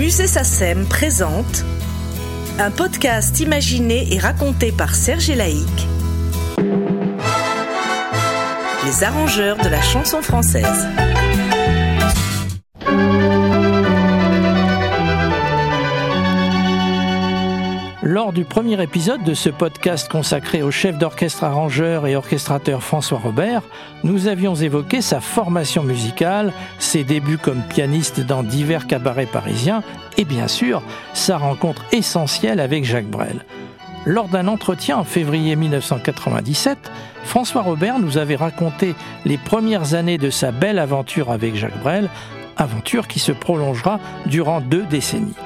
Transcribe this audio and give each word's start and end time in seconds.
musée 0.00 0.26
SACEM 0.26 0.86
présente 0.86 1.62
un 2.58 2.70
podcast 2.70 3.38
imaginé 3.38 4.14
et 4.14 4.18
raconté 4.18 4.72
par 4.72 4.94
Serge 4.94 5.30
Laïc, 5.30 5.68
les 8.86 9.04
arrangeurs 9.04 9.58
de 9.58 9.68
la 9.68 9.82
chanson 9.82 10.22
française. 10.22 10.88
Lors 18.12 18.32
du 18.32 18.44
premier 18.44 18.82
épisode 18.82 19.22
de 19.22 19.34
ce 19.34 19.50
podcast 19.50 20.10
consacré 20.10 20.64
au 20.64 20.72
chef 20.72 20.98
d'orchestre 20.98 21.44
arrangeur 21.44 22.08
et 22.08 22.16
orchestrateur 22.16 22.82
François 22.82 23.20
Robert, 23.20 23.62
nous 24.02 24.26
avions 24.26 24.56
évoqué 24.56 25.00
sa 25.00 25.20
formation 25.20 25.84
musicale, 25.84 26.52
ses 26.80 27.04
débuts 27.04 27.38
comme 27.38 27.62
pianiste 27.62 28.18
dans 28.18 28.42
divers 28.42 28.88
cabarets 28.88 29.26
parisiens 29.26 29.84
et 30.18 30.24
bien 30.24 30.48
sûr 30.48 30.82
sa 31.14 31.38
rencontre 31.38 31.84
essentielle 31.92 32.58
avec 32.58 32.84
Jacques 32.84 33.06
Brel. 33.06 33.44
Lors 34.04 34.26
d'un 34.26 34.48
entretien 34.48 34.96
en 34.96 35.04
février 35.04 35.54
1997, 35.54 36.90
François 37.22 37.62
Robert 37.62 38.00
nous 38.00 38.18
avait 38.18 38.34
raconté 38.34 38.96
les 39.24 39.38
premières 39.38 39.94
années 39.94 40.18
de 40.18 40.30
sa 40.30 40.50
belle 40.50 40.80
aventure 40.80 41.30
avec 41.30 41.54
Jacques 41.54 41.80
Brel, 41.80 42.10
aventure 42.56 43.06
qui 43.06 43.20
se 43.20 43.30
prolongera 43.30 44.00
durant 44.26 44.60
deux 44.60 44.82
décennies. 44.82 45.36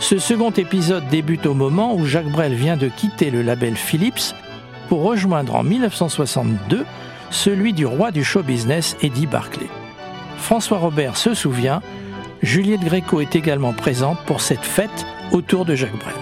Ce 0.00 0.18
second 0.18 0.50
épisode 0.50 1.08
débute 1.08 1.44
au 1.44 1.54
moment 1.54 1.94
où 1.94 2.06
Jacques 2.06 2.30
Brel 2.30 2.54
vient 2.54 2.76
de 2.76 2.88
quitter 2.88 3.30
le 3.30 3.42
label 3.42 3.76
Philips 3.76 4.34
pour 4.88 5.02
rejoindre 5.02 5.56
en 5.56 5.64
1962 5.64 6.86
celui 7.30 7.72
du 7.72 7.84
roi 7.84 8.10
du 8.10 8.22
show 8.22 8.42
business 8.42 8.96
Eddie 9.02 9.26
Barclay. 9.26 9.66
François 10.38 10.78
Robert 10.78 11.16
se 11.16 11.34
souvient, 11.34 11.82
Juliette 12.42 12.84
Gréco 12.84 13.20
est 13.20 13.34
également 13.34 13.72
présente 13.72 14.18
pour 14.24 14.40
cette 14.40 14.64
fête 14.64 15.04
autour 15.32 15.64
de 15.64 15.74
Jacques 15.74 15.98
Brel. 15.98 16.14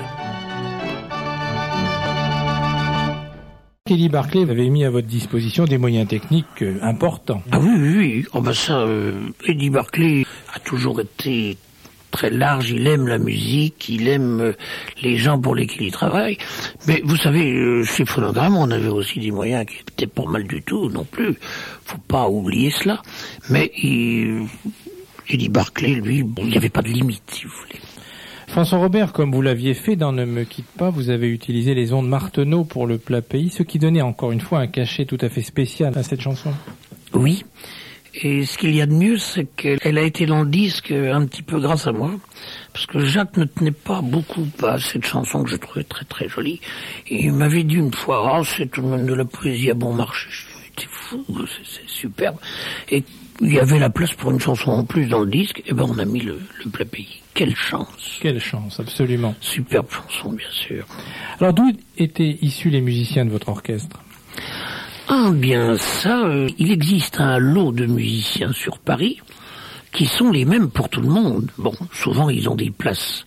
Eddie 3.88 4.08
Barclay 4.08 4.42
avait 4.50 4.68
mis 4.68 4.84
à 4.84 4.90
votre 4.90 5.06
disposition 5.06 5.64
des 5.64 5.78
moyens 5.78 6.08
techniques 6.08 6.62
euh, 6.62 6.78
importants. 6.82 7.42
Ah 7.52 7.60
oui, 7.60 7.70
oui, 7.78 7.96
oui. 7.96 8.26
Oh 8.32 8.40
ben 8.40 8.52
ça, 8.52 8.80
euh, 8.80 9.12
Eddie 9.46 9.70
Barclay 9.70 10.24
a 10.52 10.58
toujours 10.58 11.00
été 11.00 11.56
très 12.10 12.30
large, 12.30 12.70
il 12.70 12.86
aime 12.86 13.06
la 13.06 13.18
musique, 13.18 13.88
il 13.88 14.08
aime 14.08 14.40
euh, 14.40 14.52
les 15.02 15.16
gens 15.16 15.40
pour 15.40 15.54
lesquels 15.54 15.82
il 15.82 15.92
travaille. 15.92 16.38
Mais 16.86 17.02
vous 17.04 17.16
savez, 17.16 17.52
euh, 17.52 17.84
chez 17.84 18.04
Phonogramme, 18.04 18.56
on 18.56 18.70
avait 18.70 18.88
aussi 18.88 19.20
des 19.20 19.30
moyens 19.30 19.66
qui 19.66 19.76
étaient 19.80 20.06
pas 20.06 20.24
mal 20.24 20.44
du 20.44 20.62
tout 20.62 20.88
non 20.88 21.04
plus. 21.04 21.36
Faut 21.84 21.98
pas 21.98 22.28
oublier 22.28 22.70
cela. 22.70 23.02
Mais 23.50 23.70
il, 23.82 24.46
dit 25.30 25.48
Barclay, 25.48 25.94
lui, 25.94 26.24
il 26.38 26.48
n'y 26.48 26.56
avait 26.56 26.68
pas 26.68 26.82
de 26.82 26.88
limite, 26.88 27.22
si 27.30 27.44
vous 27.44 27.52
voulez. 27.62 27.80
François 28.48 28.78
Robert, 28.78 29.12
comme 29.12 29.32
vous 29.32 29.42
l'aviez 29.42 29.74
fait 29.74 29.96
dans 29.96 30.12
Ne 30.12 30.24
me 30.24 30.44
quitte 30.44 30.70
pas, 30.78 30.90
vous 30.90 31.10
avez 31.10 31.28
utilisé 31.28 31.74
les 31.74 31.92
ondes 31.92 32.08
Marteneau 32.08 32.64
pour 32.64 32.86
le 32.86 32.96
plat 32.96 33.20
pays, 33.20 33.50
ce 33.50 33.62
qui 33.62 33.78
donnait 33.78 34.02
encore 34.02 34.32
une 34.32 34.40
fois 34.40 34.60
un 34.60 34.66
cachet 34.68 35.04
tout 35.04 35.18
à 35.20 35.28
fait 35.28 35.42
spécial 35.42 35.92
à 35.98 36.02
cette 36.02 36.20
chanson. 36.20 36.52
Oui. 37.12 37.44
Et 38.22 38.46
ce 38.46 38.56
qu'il 38.56 38.74
y 38.74 38.80
a 38.80 38.86
de 38.86 38.94
mieux, 38.94 39.18
c'est 39.18 39.44
qu'elle 39.44 39.98
a 39.98 40.02
été 40.02 40.24
dans 40.24 40.42
le 40.42 40.48
disque 40.48 40.90
un 40.90 41.26
petit 41.26 41.42
peu 41.42 41.60
grâce 41.60 41.86
à 41.86 41.92
moi, 41.92 42.12
parce 42.72 42.86
que 42.86 43.00
Jacques 43.00 43.36
ne 43.36 43.44
tenait 43.44 43.72
pas 43.72 44.00
beaucoup 44.00 44.46
à 44.62 44.78
cette 44.78 45.04
chanson 45.04 45.42
que 45.44 45.50
je 45.50 45.56
trouvais 45.56 45.84
très 45.84 46.04
très 46.06 46.28
jolie. 46.28 46.60
Et 47.08 47.24
il 47.24 47.32
m'avait 47.32 47.64
dit 47.64 47.74
une 47.74 47.92
fois, 47.92 48.38
oh, 48.38 48.44
c'est 48.44 48.70
tout 48.70 48.80
de 48.80 48.86
même 48.86 49.06
de 49.06 49.12
la 49.14 49.26
poésie 49.26 49.70
à 49.70 49.74
bon 49.74 49.92
marché. 49.92 50.28
C'est 50.78 50.88
fou, 50.88 51.24
c'est 51.64 51.88
superbe. 51.88 52.36
Et 52.90 53.04
il 53.40 53.52
y 53.52 53.58
avait 53.58 53.78
la 53.78 53.90
place 53.90 54.12
pour 54.14 54.30
une 54.30 54.40
chanson 54.40 54.70
en 54.70 54.84
plus 54.84 55.06
dans 55.06 55.20
le 55.20 55.30
disque, 55.30 55.62
et 55.66 55.74
ben 55.74 55.84
on 55.86 55.98
a 55.98 56.04
mis 56.04 56.20
le, 56.20 56.40
le 56.64 56.70
plat 56.70 56.84
pays. 56.86 57.20
Quelle 57.34 57.54
chance 57.54 58.18
Quelle 58.20 58.40
chance, 58.40 58.80
absolument. 58.80 59.34
Superbe 59.40 59.88
chanson, 59.90 60.32
bien 60.32 60.50
sûr. 60.50 60.86
Alors 61.38 61.52
d'où 61.52 61.70
étaient 61.98 62.38
issus 62.40 62.70
les 62.70 62.80
musiciens 62.80 63.26
de 63.26 63.30
votre 63.30 63.50
orchestre? 63.50 64.00
Ah 65.08 65.30
bien 65.32 65.76
ça, 65.76 66.26
euh, 66.26 66.48
il 66.58 66.72
existe 66.72 67.20
un 67.20 67.38
lot 67.38 67.70
de 67.70 67.86
musiciens 67.86 68.52
sur 68.52 68.78
Paris 68.78 69.20
qui 69.92 70.06
sont 70.06 70.32
les 70.32 70.44
mêmes 70.44 70.68
pour 70.68 70.88
tout 70.88 71.00
le 71.00 71.08
monde. 71.08 71.48
Bon, 71.58 71.72
souvent 71.92 72.28
ils 72.28 72.48
ont 72.48 72.56
des 72.56 72.70
places 72.70 73.24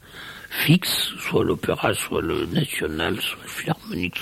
fixes, 0.50 1.14
soit 1.20 1.46
l'opéra, 1.46 1.94
soit 1.94 2.22
le 2.22 2.46
national, 2.48 3.16
soit 3.22 3.40
le 3.44 3.50
philharmonique, 3.50 4.20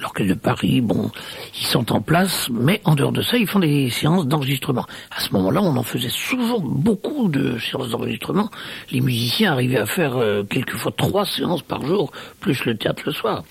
l'orchestre 0.00 0.34
de 0.34 0.38
Paris, 0.38 0.80
bon, 0.80 1.10
ils 1.58 1.66
sont 1.66 1.92
en 1.92 2.00
place, 2.00 2.48
mais 2.50 2.80
en 2.84 2.96
dehors 2.96 3.12
de 3.12 3.22
ça, 3.22 3.36
ils 3.36 3.46
font 3.46 3.60
des 3.60 3.88
séances 3.90 4.26
d'enregistrement. 4.26 4.86
À 5.16 5.20
ce 5.20 5.32
moment-là, 5.34 5.62
on 5.62 5.76
en 5.76 5.82
faisait 5.84 6.10
souvent 6.10 6.60
beaucoup 6.60 7.28
de 7.28 7.58
séances 7.58 7.90
d'enregistrement. 7.90 8.50
Les 8.90 9.00
musiciens 9.00 9.52
arrivaient 9.52 9.78
à 9.78 9.86
faire 9.86 10.16
euh, 10.16 10.42
quelquefois 10.42 10.92
trois 10.96 11.24
séances 11.24 11.62
par 11.62 11.84
jour, 11.86 12.10
plus 12.40 12.64
le 12.64 12.76
théâtre 12.76 13.02
le 13.06 13.12
soir. 13.12 13.44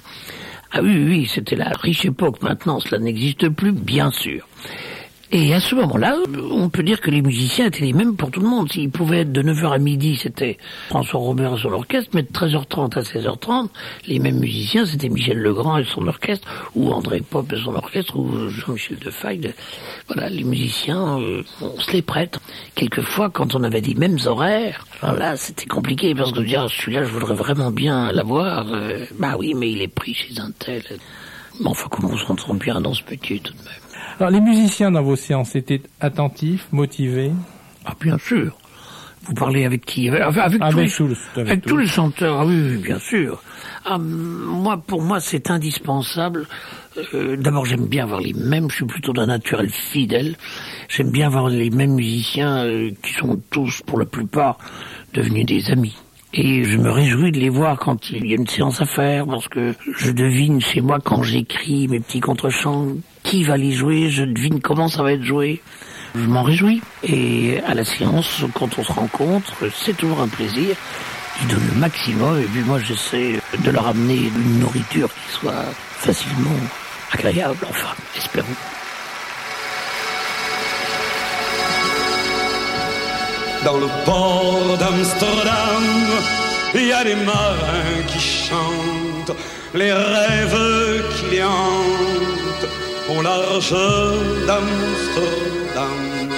Ah 0.78 0.82
oui, 0.84 1.06
oui, 1.08 1.32
c'était 1.34 1.56
la 1.56 1.70
riche 1.70 2.04
époque. 2.04 2.42
Maintenant, 2.42 2.82
cela 2.82 3.00
n'existe 3.00 3.48
plus, 3.48 3.72
bien 3.72 4.12
sûr. 4.12 4.46
Et 5.32 5.54
à 5.54 5.60
ce 5.60 5.74
moment-là, 5.76 6.18
on 6.52 6.70
peut 6.70 6.84
dire 6.84 7.02
que 7.02 7.10
les 7.10 7.22
musiciens 7.22 7.68
étaient 7.68 7.84
les 7.84 7.94
mêmes 7.94 8.16
pour 8.16 8.30
tout 8.30 8.42
le 8.42 8.48
monde. 8.48 8.72
S'ils 8.72 8.92
pouvaient 8.92 9.22
être 9.22 9.32
de 9.32 9.42
9h 9.42 9.74
à 9.74 9.78
midi, 9.80 10.18
c'était 10.22 10.58
François 10.90 11.20
Robert 11.20 11.56
et 11.56 11.62
son 11.62 11.72
orchestre, 11.72 12.12
mais 12.14 12.22
de 12.22 12.28
13h30 12.28 12.98
à 12.98 13.02
16h30, 13.02 13.70
les 14.08 14.20
mêmes 14.20 14.40
musiciens, 14.40 14.86
c'était 14.86 15.10
Michel 15.10 15.40
Legrand 15.40 15.78
et 15.78 15.84
son 15.84 16.08
orchestre, 16.08 16.48
ou 16.76 16.92
André 16.92 17.22
Pop 17.22 17.52
et 17.52 17.58
son 17.58 17.74
orchestre, 17.74 18.18
ou 18.18 18.50
Jean-Michel 18.50 19.00
Defaille. 19.00 19.54
Voilà, 20.08 20.30
les 20.30 20.44
musiciens, 20.44 21.20
euh, 21.20 21.44
on 21.60 21.80
se 21.80 21.92
les 21.92 22.04
prête. 22.04 22.40
Quelquefois, 22.76 23.30
quand 23.32 23.56
on 23.56 23.64
avait 23.64 23.82
des 23.82 23.96
mêmes 23.96 24.20
horaires, 24.26 24.86
là, 25.02 25.36
c'était 25.38 25.66
compliqué, 25.66 26.14
parce 26.14 26.32
que 26.32 26.42
dire, 26.42 26.68
celui-là, 26.70 27.04
je 27.04 27.10
voudrais 27.10 27.36
vraiment 27.36 27.72
bien 27.72 28.12
l'avoir. 28.12 28.68
Euh, 28.72 29.06
bah 29.18 29.36
oui, 29.40 29.54
mais 29.56 29.72
il 29.72 29.82
est 29.82 29.88
pris 29.88 30.14
chez 30.14 30.40
un 30.40 30.52
tel. 30.52 30.84
Mais 31.60 31.68
enfin, 31.68 31.88
comment 31.90 32.10
on 32.12 32.18
s'entend 32.18 32.54
bien 32.54 32.80
dans 32.80 32.94
ce 32.94 33.02
métier, 33.10 33.40
tout 33.40 33.54
de 33.54 33.58
même 33.58 33.85
alors, 34.20 34.32
les 34.32 34.40
musiciens 34.40 34.92
dans 34.92 35.04
vos 35.04 35.16
séances 35.16 35.56
étaient 35.56 35.82
attentifs, 36.00 36.68
motivés 36.72 37.32
Ah, 37.86 37.94
bien 38.00 38.18
sûr. 38.18 38.56
Vous 39.24 39.34
parlez 39.34 39.66
avec 39.66 39.86
qui 39.86 40.08
Avec, 40.08 40.38
avec, 40.38 40.62
tous, 41.64 41.78
les 41.78 41.88
chanteurs, 41.88 42.42
ah 42.42 42.46
oui, 42.46 42.78
bien 42.78 43.00
sûr. 43.00 43.42
Ah, 43.84 43.98
moi, 43.98 44.78
pour 44.78 45.02
moi, 45.02 45.20
c'est 45.20 45.50
indispensable. 45.50 46.48
Euh, 47.14 47.36
d'abord, 47.36 47.66
j'aime 47.66 47.88
bien 47.88 48.04
avoir 48.04 48.22
les 48.22 48.34
mêmes. 48.34 48.70
Je 48.70 48.78
suis 48.78 48.86
plutôt 48.86 49.14
d'un 49.14 49.26
naturel 49.26 49.70
fidèle. 49.70 50.36
J'aime 50.88 51.10
bien 51.10 51.28
avoir 51.28 51.50
les 51.50 51.70
mêmes 51.70 51.96
musiciens 51.96 52.66
euh, 52.66 52.92
qui 53.04 53.14
sont 53.14 53.42
tous, 53.50 53.82
pour 53.82 54.00
la 54.00 54.06
plupart, 54.06 54.60
devenus 55.14 55.46
des 55.46 55.72
amis. 55.72 55.98
Et 56.34 56.64
je 56.64 56.78
me 56.78 56.92
réjouis 56.92 57.32
de 57.32 57.40
les 57.40 57.50
voir 57.50 57.80
quand 57.80 58.12
il 58.12 58.28
y 58.28 58.34
a 58.34 58.36
une 58.36 58.48
séance 58.48 58.82
à 58.82 58.86
faire, 58.86 59.26
parce 59.26 59.48
que 59.48 59.74
je 59.98 60.12
devine 60.12 60.62
chez 60.62 60.82
moi 60.82 61.00
quand 61.04 61.24
j'écris 61.24 61.88
mes 61.88 62.00
petits 62.00 62.20
contrechants 62.20 62.88
qui 63.26 63.44
va 63.44 63.58
les 63.58 63.72
jouer, 63.72 64.10
je 64.10 64.24
devine 64.24 64.62
comment 64.62 64.88
ça 64.88 65.04
va 65.04 65.12
être 65.12 65.24
joué. 65.24 65.62
Je 66.16 66.28
m'en 66.28 66.44
réjouis. 66.44 66.82
Et 67.04 67.60
à 67.68 67.74
la 67.74 67.84
séance, 67.84 68.44
quand 68.54 68.78
on 68.78 68.84
se 68.84 68.92
rencontre, 68.92 69.52
c'est 69.74 69.98
toujours 69.98 70.22
un 70.22 70.28
plaisir. 70.28 70.76
Ils 71.42 71.48
donnent 71.48 71.68
le 71.74 71.80
maximum 71.80 72.40
et 72.40 72.46
puis 72.46 72.62
moi 72.62 72.80
j'essaie 72.80 73.42
de 73.58 73.72
leur 73.72 73.88
amener 73.88 74.16
une 74.16 74.60
nourriture 74.60 75.10
qui 75.10 75.34
soit 75.34 75.66
facilement 75.98 76.56
agréable, 77.12 77.58
enfin, 77.70 77.94
espérons. 78.16 78.48
Dans 83.66 83.78
le 83.78 83.88
port 84.06 84.78
d'Amsterdam, 84.78 85.84
il 86.76 86.86
y 86.86 86.94
a 86.94 87.04
des 87.04 87.16
marins 87.16 88.04
qui 88.08 88.20
chantent 88.20 89.36
les 89.74 89.92
rêves 89.92 91.04
qui 91.18 91.36
les 91.36 91.44
hantent 91.44 92.35
au 93.10 93.22
large 93.22 93.76
d'Amsterdam. 94.48 96.30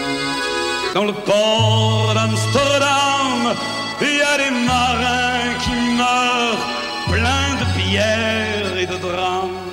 Dans 0.93 1.05
le 1.05 1.13
port 1.13 2.13
d'Amsterdam, 2.13 3.55
il 4.01 4.17
y 4.17 4.21
a 4.21 4.37
des 4.37 4.53
marins 4.65 5.53
qui 5.63 5.75
meurent 6.01 6.65
pleins 7.07 7.53
de 7.61 7.65
pierres 7.77 8.77
et 8.77 8.85
de 8.85 8.97
drames 8.97 9.63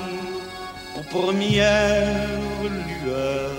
aux 0.99 1.07
premières 1.17 2.29
lueurs. 3.05 3.51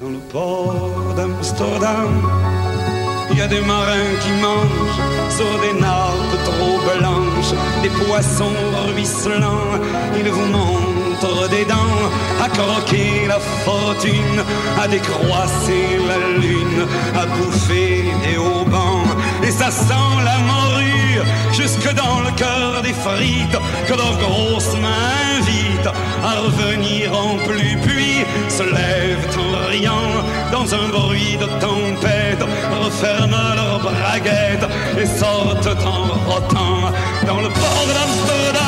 Dans 0.00 0.10
le 0.10 0.18
port 0.32 1.14
d'Amsterdam, 1.16 2.12
il 3.32 3.38
y 3.38 3.42
a 3.42 3.48
des 3.48 3.60
marins 3.60 4.14
qui 4.22 4.30
mangent 4.42 5.00
sur 5.36 5.52
des 5.60 5.80
nappes 5.80 6.44
trop 6.44 6.78
blanches, 6.88 7.54
des 7.82 7.90
poissons 7.90 8.60
ruisselants, 8.86 9.80
ils 10.18 10.28
vous 10.30 10.46
des 11.50 11.64
dents, 11.66 12.00
à 12.42 12.48
croquer 12.48 13.26
la 13.28 13.38
fortune, 13.38 14.42
à 14.82 14.88
décroisser 14.88 15.98
la 16.08 16.38
lune, 16.40 16.86
à 17.14 17.26
bouffer 17.26 18.04
des 18.24 18.38
haubans. 18.38 19.04
Et 19.42 19.50
ça 19.50 19.70
sent 19.70 20.14
la 20.24 20.38
morue 20.38 21.20
jusque 21.52 21.92
dans 21.94 22.20
le 22.20 22.30
cœur 22.36 22.82
des 22.82 22.94
frites 22.94 23.58
que 23.86 23.94
leurs 23.94 24.18
grosses 24.18 24.74
mains 24.80 25.38
invitent 25.38 25.92
à 26.24 26.40
revenir 26.40 27.12
en 27.12 27.36
plus. 27.46 27.76
Puis 27.82 28.24
se 28.48 28.62
lèvent 28.62 29.28
en 29.38 29.68
riant 29.68 30.12
dans 30.50 30.74
un 30.74 30.88
bruit 30.88 31.36
de 31.36 31.46
tempête, 31.60 32.42
referment 32.82 33.54
leurs 33.54 33.80
braguettes 33.80 34.68
et 34.98 35.06
sortent 35.06 35.76
en 35.84 36.30
rotant 36.30 36.92
dans 37.26 37.40
le 37.40 37.48
port 37.48 37.86
d'Amsterdam, 37.86 38.59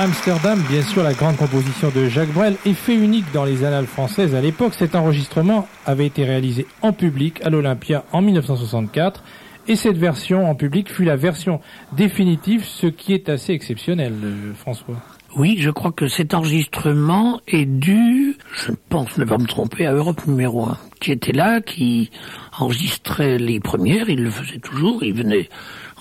Amsterdam, 0.00 0.58
bien 0.70 0.80
sûr, 0.80 1.02
la 1.02 1.12
grande 1.12 1.36
composition 1.36 1.90
de 1.94 2.08
Jacques 2.08 2.32
Brel, 2.32 2.56
effet 2.64 2.94
unique 2.94 3.26
dans 3.34 3.44
les 3.44 3.64
annales 3.64 3.84
françaises 3.84 4.34
à 4.34 4.40
l'époque. 4.40 4.72
Cet 4.72 4.94
enregistrement 4.94 5.68
avait 5.84 6.06
été 6.06 6.24
réalisé 6.24 6.66
en 6.80 6.94
public 6.94 7.42
à 7.44 7.50
l'Olympia 7.50 8.06
en 8.10 8.22
1964 8.22 9.22
et 9.68 9.76
cette 9.76 9.98
version 9.98 10.48
en 10.48 10.54
public 10.54 10.90
fut 10.90 11.04
la 11.04 11.16
version 11.16 11.60
définitive, 11.92 12.64
ce 12.64 12.86
qui 12.86 13.12
est 13.12 13.28
assez 13.28 13.52
exceptionnel, 13.52 14.14
euh, 14.24 14.54
François. 14.54 14.96
Oui, 15.36 15.58
je 15.60 15.70
crois 15.70 15.92
que 15.92 16.08
cet 16.08 16.32
enregistrement 16.32 17.42
est 17.46 17.66
dû, 17.66 18.38
je 18.54 18.72
pense 18.88 19.18
ne 19.18 19.26
pas 19.26 19.36
me 19.36 19.46
tromper, 19.46 19.84
à 19.84 19.92
Europe 19.92 20.26
numéro 20.26 20.64
1, 20.64 20.78
qui 21.00 21.12
était 21.12 21.32
là, 21.32 21.60
qui 21.60 22.10
enregistrait 22.58 23.36
les 23.36 23.60
premières, 23.60 24.08
il 24.08 24.24
le 24.24 24.30
faisait 24.30 24.60
toujours, 24.60 25.04
il 25.04 25.12
venait 25.12 25.50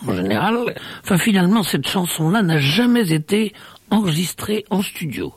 en 0.07 0.13
général. 0.13 0.57
Enfin, 1.03 1.17
finalement, 1.17 1.63
cette 1.63 1.87
chanson-là 1.87 2.41
n'a 2.41 2.59
jamais 2.59 3.11
été 3.11 3.53
enregistrée 3.91 4.65
en 4.69 4.81
studio. 4.81 5.33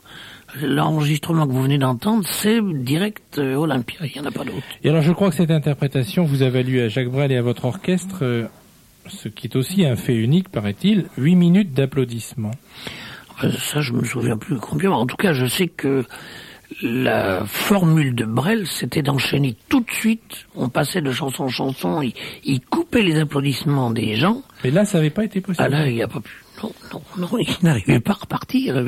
L'enregistrement 0.61 1.47
que 1.47 1.51
vous 1.51 1.63
venez 1.63 1.79
d'entendre, 1.79 2.25
c'est 2.27 2.61
direct 2.61 3.39
euh, 3.39 3.55
Olympia, 3.55 3.97
il 4.03 4.11
n'y 4.13 4.19
en 4.19 4.29
a 4.29 4.31
pas 4.31 4.43
d'autre. 4.43 4.61
Et 4.83 4.89
alors 4.89 5.01
je 5.01 5.11
crois 5.11 5.29
que 5.29 5.35
cette 5.35 5.51
interprétation 5.51 6.25
vous 6.25 6.43
a 6.43 6.49
valu 6.49 6.81
à 6.81 6.89
Jacques 6.89 7.09
Brel 7.09 7.31
et 7.31 7.37
à 7.37 7.41
votre 7.41 7.65
orchestre, 7.65 8.19
euh, 8.21 8.45
ce 9.07 9.29
qui 9.29 9.47
est 9.47 9.55
aussi 9.55 9.85
un 9.85 9.95
fait 9.95 10.15
unique, 10.15 10.49
paraît-il, 10.49 11.05
8 11.17 11.35
minutes 11.35 11.73
d'applaudissements. 11.73 12.51
Enfin, 13.31 13.49
ça, 13.51 13.81
je 13.81 13.93
me 13.93 14.03
souviens 14.03 14.37
plus 14.37 14.57
combien. 14.57 14.91
En 14.91 15.07
tout 15.07 15.15
cas, 15.15 15.33
je 15.33 15.47
sais 15.47 15.67
que 15.67 16.05
la 16.81 17.45
formule 17.45 18.15
de 18.15 18.25
Brel, 18.25 18.67
c'était 18.67 19.01
d'enchaîner 19.01 19.55
tout 19.69 19.81
de 19.81 19.91
suite. 19.91 20.45
On 20.55 20.69
passait 20.69 21.01
de 21.01 21.11
chanson 21.11 21.45
en 21.45 21.49
chanson, 21.49 22.01
il, 22.01 22.13
il 22.43 22.61
coupait 22.61 23.01
les 23.01 23.19
applaudissements 23.19 23.91
des 23.91 24.15
gens. 24.15 24.41
Mais 24.63 24.71
là, 24.71 24.85
ça 24.85 24.97
n'avait 24.97 25.09
pas 25.09 25.25
été 25.25 25.41
possible. 25.41 25.63
Ah 25.65 25.69
là, 25.69 25.87
il 25.87 25.95
n'y 25.95 26.03
a 26.03 26.07
pas 26.07 26.19
pu. 26.19 26.43
Non, 26.63 26.71
non, 26.93 27.01
non, 27.17 27.37
il 27.37 27.47
n'arrivait 27.61 27.99
pas 27.99 28.13
à 28.13 28.21
repartir. 28.21 28.83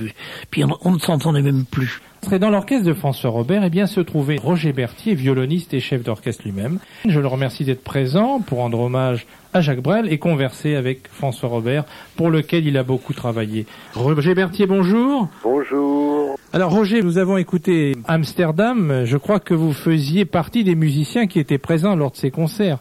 Puis 0.50 0.64
on, 0.64 0.78
on 0.82 0.92
ne 0.92 1.00
s'entendait 1.00 1.42
même 1.42 1.66
plus. 1.66 2.02
Et 2.32 2.40
dans 2.40 2.50
l'orchestre 2.50 2.86
de 2.86 2.94
François 2.94 3.30
Robert, 3.30 3.64
eh 3.64 3.70
bien, 3.70 3.86
se 3.86 4.00
trouvait 4.00 4.38
Roger 4.38 4.74
Berthier, 4.74 5.14
violoniste 5.14 5.74
et 5.74 5.80
chef 5.80 6.04
d'orchestre 6.04 6.44
lui-même. 6.44 6.80
Je 7.08 7.20
le 7.20 7.28
remercie 7.28 7.66
d'être 7.66 7.84
présent 7.84 8.40
pour 8.40 8.60
rendre 8.60 8.80
hommage 8.80 9.28
à 9.54 9.62
Jacques 9.62 9.82
Brel 9.82 10.12
et 10.12 10.18
converser 10.18 10.76
avec 10.76 11.08
François 11.08 11.50
Robert, 11.50 11.86
pour 12.16 12.30
lequel 12.30 12.66
il 12.66 12.78
a 12.78 12.84
beaucoup 12.84 13.14
travaillé. 13.14 13.68
Roger 13.94 14.34
Berthier, 14.34 14.66
bonjour. 14.66 15.30
Bonjour. 15.44 16.36
Alors 16.52 16.72
Roger, 16.72 17.04
nous 17.04 17.18
avons 17.20 17.38
écouté 17.38 17.94
Amsterdam. 18.08 19.04
Je 19.06 19.18
crois 19.18 19.40
que 19.40 19.54
vous 19.54 19.72
faisiez 19.72 20.26
partie 20.26 20.64
des 20.64 20.76
musiciens 20.76 21.28
qui 21.28 21.40
étaient 21.40 21.60
présents 21.60 21.96
lors 21.96 22.12
de 22.12 22.18
ces 22.18 22.32
concerts. 22.32 22.80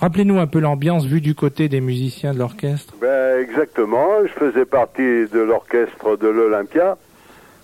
Rappelez-nous 0.00 0.38
un 0.38 0.46
peu 0.46 0.60
l'ambiance 0.60 1.04
vue 1.04 1.20
du 1.20 1.34
côté 1.34 1.68
des 1.68 1.82
musiciens 1.82 2.32
de 2.32 2.38
l'orchestre. 2.38 2.94
Ben, 3.02 3.38
exactement, 3.38 4.24
je 4.24 4.32
faisais 4.32 4.64
partie 4.64 5.26
de 5.28 5.40
l'orchestre 5.40 6.16
de 6.16 6.26
l'Olympia. 6.26 6.96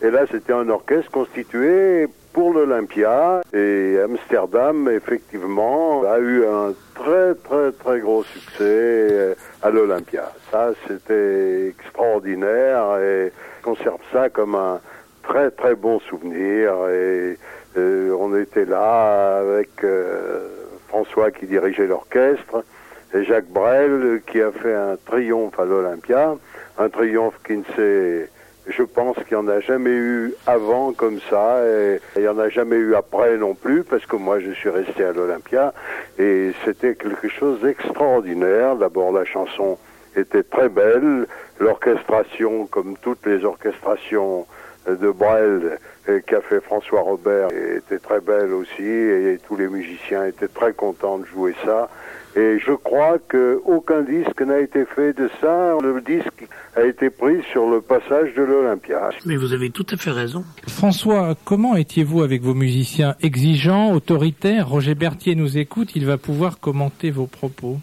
Et 0.02 0.10
là, 0.10 0.26
c'était 0.30 0.52
un 0.52 0.68
orchestre 0.68 1.10
constitué 1.10 2.06
pour 2.34 2.52
l'Olympia. 2.52 3.40
Et 3.54 3.96
Amsterdam, 4.04 4.86
effectivement, 4.94 6.02
a 6.02 6.18
eu 6.18 6.44
un 6.44 6.74
très, 6.94 7.34
très, 7.36 7.72
très 7.72 8.00
gros 8.00 8.22
succès 8.24 8.58
euh, 8.60 9.34
à 9.62 9.70
l'Olympia. 9.70 10.30
Ça, 10.50 10.72
c'était 10.86 11.68
extraordinaire 11.68 12.98
et 13.00 13.32
conserve 13.62 14.00
ça 14.12 14.28
comme 14.28 14.54
un 14.56 14.78
très, 15.22 15.50
très 15.50 15.74
bon 15.74 16.00
souvenir. 16.00 16.72
Et 16.90 17.38
euh, 17.78 18.14
on 18.20 18.36
était 18.36 18.66
là 18.66 19.38
avec 19.38 19.70
euh, 19.84 20.65
François 20.96 21.30
qui 21.30 21.44
dirigeait 21.44 21.86
l'orchestre 21.86 22.64
et 23.12 23.22
Jacques 23.24 23.48
Brel 23.48 24.22
qui 24.26 24.40
a 24.40 24.50
fait 24.50 24.72
un 24.72 24.96
triomphe 25.04 25.58
à 25.60 25.66
l'Olympia. 25.66 26.36
Un 26.78 26.88
triomphe 26.88 27.38
qui 27.46 27.58
ne 27.58 27.64
s'est 27.76 28.30
je 28.66 28.82
pense 28.82 29.14
qu'il 29.16 29.36
n'y 29.36 29.44
en 29.44 29.48
a 29.48 29.60
jamais 29.60 29.90
eu 29.90 30.32
avant 30.46 30.92
comme 30.92 31.20
ça 31.28 31.60
et 31.66 32.00
il 32.16 32.22
n'y 32.22 32.28
en 32.28 32.38
a 32.38 32.48
jamais 32.48 32.76
eu 32.76 32.94
après 32.94 33.36
non 33.36 33.54
plus 33.54 33.84
parce 33.84 34.06
que 34.06 34.16
moi 34.16 34.40
je 34.40 34.50
suis 34.52 34.70
resté 34.70 35.04
à 35.04 35.12
l'Olympia 35.12 35.74
et 36.18 36.52
c'était 36.64 36.94
quelque 36.94 37.28
chose 37.28 37.60
d'extraordinaire. 37.60 38.76
D'abord 38.76 39.12
la 39.12 39.26
chanson 39.26 39.76
était 40.16 40.44
très 40.44 40.70
belle, 40.70 41.26
l'orchestration 41.60 42.66
comme 42.66 42.96
toutes 43.02 43.26
les 43.26 43.44
orchestrations 43.44 44.46
de 44.88 45.10
Brel 45.10 45.78
qu'a 46.26 46.40
fait 46.40 46.60
François 46.60 47.00
Robert 47.00 47.48
était 47.50 47.98
très 47.98 48.20
belle 48.20 48.52
aussi 48.52 48.82
et 48.82 49.38
tous 49.46 49.56
les 49.56 49.68
musiciens 49.68 50.26
étaient 50.26 50.48
très 50.48 50.72
contents 50.72 51.18
de 51.18 51.26
jouer 51.26 51.54
ça. 51.64 51.88
Et 52.36 52.58
je 52.58 52.72
crois 52.72 53.16
qu'aucun 53.30 54.02
disque 54.02 54.42
n'a 54.42 54.60
été 54.60 54.84
fait 54.84 55.14
de 55.14 55.30
ça. 55.40 55.74
Le 55.82 56.02
disque 56.02 56.46
a 56.76 56.82
été 56.82 57.08
pris 57.08 57.42
sur 57.50 57.66
le 57.66 57.80
passage 57.80 58.34
de 58.34 58.42
l'Olympia. 58.42 59.08
Mais 59.24 59.36
vous 59.36 59.54
avez 59.54 59.70
tout 59.70 59.86
à 59.90 59.96
fait 59.96 60.10
raison. 60.10 60.44
François, 60.68 61.34
comment 61.46 61.76
étiez-vous 61.76 62.22
avec 62.22 62.42
vos 62.42 62.52
musiciens 62.52 63.16
Exigeants, 63.22 63.92
autoritaires? 63.94 64.68
Roger 64.68 64.94
Berthier 64.94 65.34
nous 65.34 65.56
écoute, 65.56 65.96
il 65.96 66.04
va 66.04 66.18
pouvoir 66.18 66.60
commenter 66.60 67.10
vos 67.10 67.26
propos. 67.26 67.78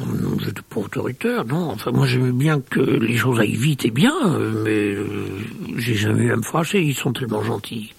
Non, 0.00 0.38
j'étais 0.38 0.62
pas 0.62 0.80
autoritaire, 0.80 1.44
non. 1.44 1.70
Enfin, 1.70 1.92
moi, 1.92 2.06
j'aimais 2.06 2.32
bien 2.32 2.60
que 2.60 2.80
les 2.80 3.16
choses 3.16 3.38
aillent 3.38 3.56
vite 3.56 3.84
et 3.84 3.90
bien, 3.90 4.14
mais 4.64 4.94
euh, 4.94 5.06
j'ai 5.76 5.94
jamais 5.94 6.24
eu 6.24 6.32
à 6.32 6.36
me 6.36 6.42
fâcher. 6.42 6.82
Ils 6.82 6.94
sont 6.94 7.12
tellement 7.12 7.42
gentils. 7.42 7.92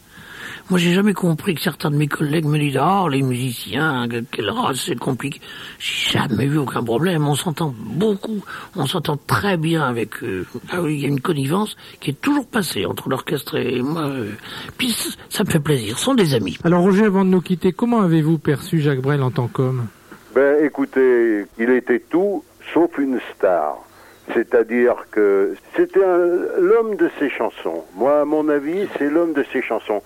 Moi, 0.71 0.80
j'ai 0.80 0.94
jamais 0.94 1.13
compris 1.13 1.53
que 1.53 1.62
certains 1.62 1.92
de 1.92 1.95
mes 1.95 2.07
collègues 2.07 2.45
me 2.45 2.57
disent 2.57 2.77
Ah, 2.81 3.06
les 3.09 3.21
musiciens, 3.21 4.07
quelle 4.31 4.50
race, 4.50 4.81
c'est 4.88 4.95
compliqué. 4.95 5.39
J'ai 5.77 6.18
jamais 6.18 6.47
vu 6.47 6.57
aucun 6.57 6.83
problème. 6.83 7.27
On 7.27 7.36
s'entend 7.36 7.74
beaucoup. 7.77 8.44
On 8.75 8.88
s'entend 8.88 9.15
très 9.15 9.57
bien 9.57 9.83
avec 9.83 10.24
eux. 10.24 10.47
Ah 10.71 10.81
oui, 10.81 10.95
il 10.95 11.01
y 11.01 11.06
a 11.06 11.07
une 11.07 11.21
connivence 11.21 11.77
qui 12.00 12.09
est 12.09 12.19
toujours 12.19 12.47
passée 12.47 12.88
entre 12.88 13.09
l'orchestre 13.09 13.57
et 13.57 13.83
moi. 13.83 14.09
Puis 14.77 14.95
ça 15.30 15.44
me 15.44 15.50
fait 15.51 15.59
plaisir. 15.59 16.00
Ce 16.00 16.06
sont 16.06 16.15
des 16.15 16.33
amis. 16.33 16.57
Alors, 16.63 16.81
Roger, 16.81 17.06
avant 17.06 17.25
de 17.25 17.30
nous 17.30 17.42
quitter, 17.42 17.71
comment 17.71 18.01
avez-vous 18.01 18.39
perçu 18.39 18.81
Jacques 18.81 19.01
Brel 19.01 19.21
en 19.21 19.30
tant 19.30 19.47
qu'homme? 19.47 19.86
Ben, 20.36 20.66
écoutez, 20.66 21.46
il 21.58 21.70
était 21.70 22.02
tout 22.02 22.44
sauf 22.74 22.98
une 22.98 23.22
star. 23.34 23.82
C'est-à-dire 24.34 25.06
que 25.09 25.56
c'était 25.78 26.02
l'homme 26.59 26.98
de 26.98 27.09
ses 27.18 27.30
chansons. 27.30 27.86
Moi, 27.95 28.19
à 28.19 28.26
mon 28.26 28.50
avis, 28.50 28.90
c'est 28.98 29.09
l'homme 29.09 29.31
de 29.31 29.45
ses 29.54 29.62
chansons. 29.62 30.04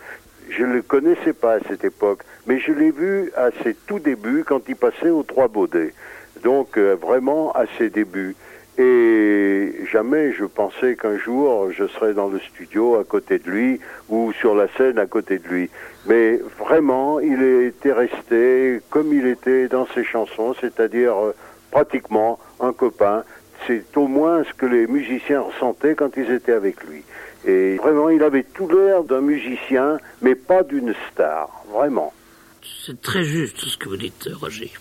Je 0.47 0.63
ne 0.63 0.75
le 0.75 0.81
connaissais 0.83 1.33
pas 1.33 1.53
à 1.53 1.59
cette 1.67 1.83
époque, 1.83 2.19
mais 2.45 2.59
je 2.59 2.71
l'ai 2.71 2.91
vu 2.91 3.31
à 3.35 3.49
ses 3.63 3.73
tout 3.73 3.97
débuts 3.97 4.43
quand 4.45 4.61
il 4.69 4.75
passait 4.75 5.09
aux 5.09 5.23
Trois 5.23 5.47
Baudets. 5.47 5.95
Donc 6.43 6.77
euh, 6.77 6.95
vraiment 6.95 7.51
à 7.53 7.63
ses 7.79 7.89
débuts. 7.89 8.35
Et 8.81 9.73
jamais 9.91 10.31
je 10.31 10.45
pensais 10.45 10.95
qu'un 10.95 11.17
jour 11.17 11.69
je 11.73 11.85
serais 11.87 12.13
dans 12.13 12.29
le 12.29 12.39
studio 12.39 12.95
à 12.95 13.03
côté 13.03 13.37
de 13.37 13.51
lui 13.51 13.79
ou 14.07 14.31
sur 14.31 14.55
la 14.55 14.69
scène 14.77 14.97
à 14.99 15.05
côté 15.05 15.37
de 15.37 15.47
lui. 15.49 15.69
Mais 16.07 16.39
vraiment, 16.57 17.19
il 17.19 17.43
était 17.43 17.91
resté 17.91 18.79
comme 18.89 19.11
il 19.11 19.27
était 19.27 19.67
dans 19.67 19.85
ses 19.93 20.05
chansons, 20.05 20.55
c'est-à-dire 20.61 21.13
euh, 21.17 21.35
pratiquement 21.71 22.39
un 22.61 22.71
copain. 22.71 23.25
C'est 23.67 23.97
au 23.97 24.07
moins 24.07 24.45
ce 24.45 24.53
que 24.53 24.65
les 24.65 24.87
musiciens 24.87 25.41
ressentaient 25.41 25.95
quand 25.95 26.15
ils 26.15 26.31
étaient 26.31 26.53
avec 26.53 26.81
lui. 26.85 27.03
Et 27.45 27.75
vraiment, 27.75 28.09
il 28.09 28.23
avait 28.23 28.43
tout 28.43 28.69
l'air 28.69 29.03
d'un 29.03 29.19
musicien, 29.19 29.99
mais 30.21 30.35
pas 30.35 30.63
d'une 30.63 30.93
star, 31.11 31.65
vraiment. 31.69 32.13
C'est 32.85 33.01
très 33.01 33.23
juste 33.23 33.59
ce 33.59 33.77
que 33.77 33.89
vous 33.89 33.97
dites, 33.97 34.29
Roger. 34.39 34.71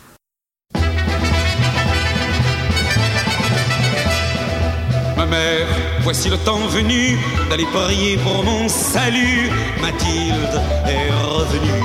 Mère, 5.28 5.66
voici 6.00 6.28
le 6.28 6.36
temps 6.38 6.66
venu 6.68 7.18
d'aller 7.48 7.66
prier 7.66 8.16
pour 8.18 8.42
mon 8.44 8.68
salut. 8.68 9.50
Mathilde 9.80 10.60
est 10.86 11.10
revenue. 11.22 11.82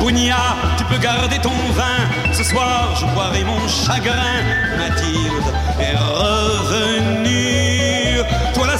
Bounia, 0.00 0.56
tu 0.78 0.84
peux 0.84 0.98
garder 0.98 1.38
ton 1.38 1.50
vin. 1.72 2.32
Ce 2.32 2.44
soir, 2.44 2.94
je 2.98 3.06
boirai 3.14 3.44
mon 3.44 3.68
chagrin. 3.68 4.42
Mathilde 4.78 5.52
est 5.78 5.96
revenue. 5.96 7.99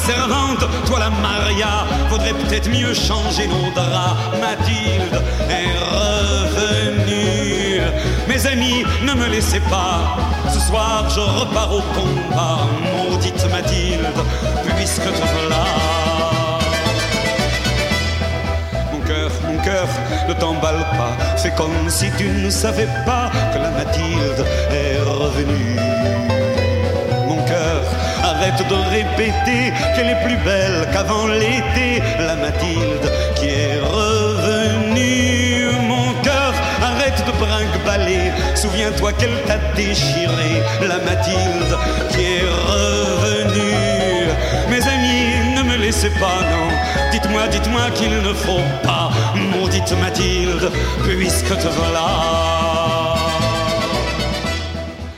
Servante, 0.06 0.64
toi 0.86 0.98
la 0.98 1.10
Maria, 1.10 1.84
faudrait 2.08 2.32
peut-être 2.32 2.68
mieux 2.70 2.94
changer 2.94 3.46
nos 3.46 3.70
draps. 3.74 4.16
Mathilde 4.40 5.22
est 5.48 5.72
revenue. 5.94 7.80
Mes 8.28 8.46
amis, 8.46 8.84
ne 9.02 9.12
me 9.14 9.26
laissez 9.28 9.60
pas. 9.60 10.16
Ce 10.52 10.60
soir, 10.60 11.08
je 11.14 11.20
repars 11.20 11.72
au 11.72 11.82
combat. 11.94 12.58
Maudite 12.96 13.44
Mathilde, 13.50 14.06
puisque 14.76 15.02
te 15.02 15.24
voilà. 15.34 15.64
Mon 18.92 19.00
cœur, 19.00 19.30
mon 19.48 19.58
cœur, 19.62 19.86
ne 20.28 20.34
t'emballe 20.34 20.84
pas. 20.92 21.36
Fais 21.36 21.52
comme 21.52 21.88
si 21.88 22.10
tu 22.16 22.28
ne 22.28 22.50
savais 22.50 22.88
pas 23.06 23.30
que 23.52 23.58
la 23.58 23.70
Mathilde 23.70 24.44
est 24.70 24.98
revenue. 25.08 25.78
Arrête 28.40 28.66
de 28.68 28.74
répéter 28.74 29.70
qu'elle 29.94 30.08
est 30.08 30.24
plus 30.24 30.38
belle 30.38 30.88
qu'avant 30.94 31.26
l'été, 31.26 32.02
la 32.18 32.36
Mathilde 32.36 33.12
qui 33.34 33.48
est 33.48 33.78
revenue. 33.80 35.66
Mon 35.86 36.14
cœur 36.22 36.54
arrête 36.82 37.22
de 37.26 37.32
brinque-baller, 37.32 38.32
souviens-toi 38.54 39.12
qu'elle 39.12 39.42
t'a 39.46 39.58
déchiré, 39.76 40.62
la 40.80 40.96
Mathilde 41.04 41.76
qui 42.12 42.22
est 42.22 42.48
revenue. 42.66 44.30
Mes 44.70 44.88
amis, 44.88 45.54
ne 45.56 45.62
me 45.62 45.76
laissez 45.76 46.08
pas, 46.08 46.40
non, 46.50 46.70
dites-moi, 47.12 47.46
dites-moi 47.48 47.90
qu'il 47.94 48.22
ne 48.22 48.32
faut 48.32 48.64
pas, 48.82 49.10
maudite 49.52 49.92
Mathilde, 50.00 50.70
puisque 51.04 51.58
te 51.58 51.68
voilà. 51.68 52.69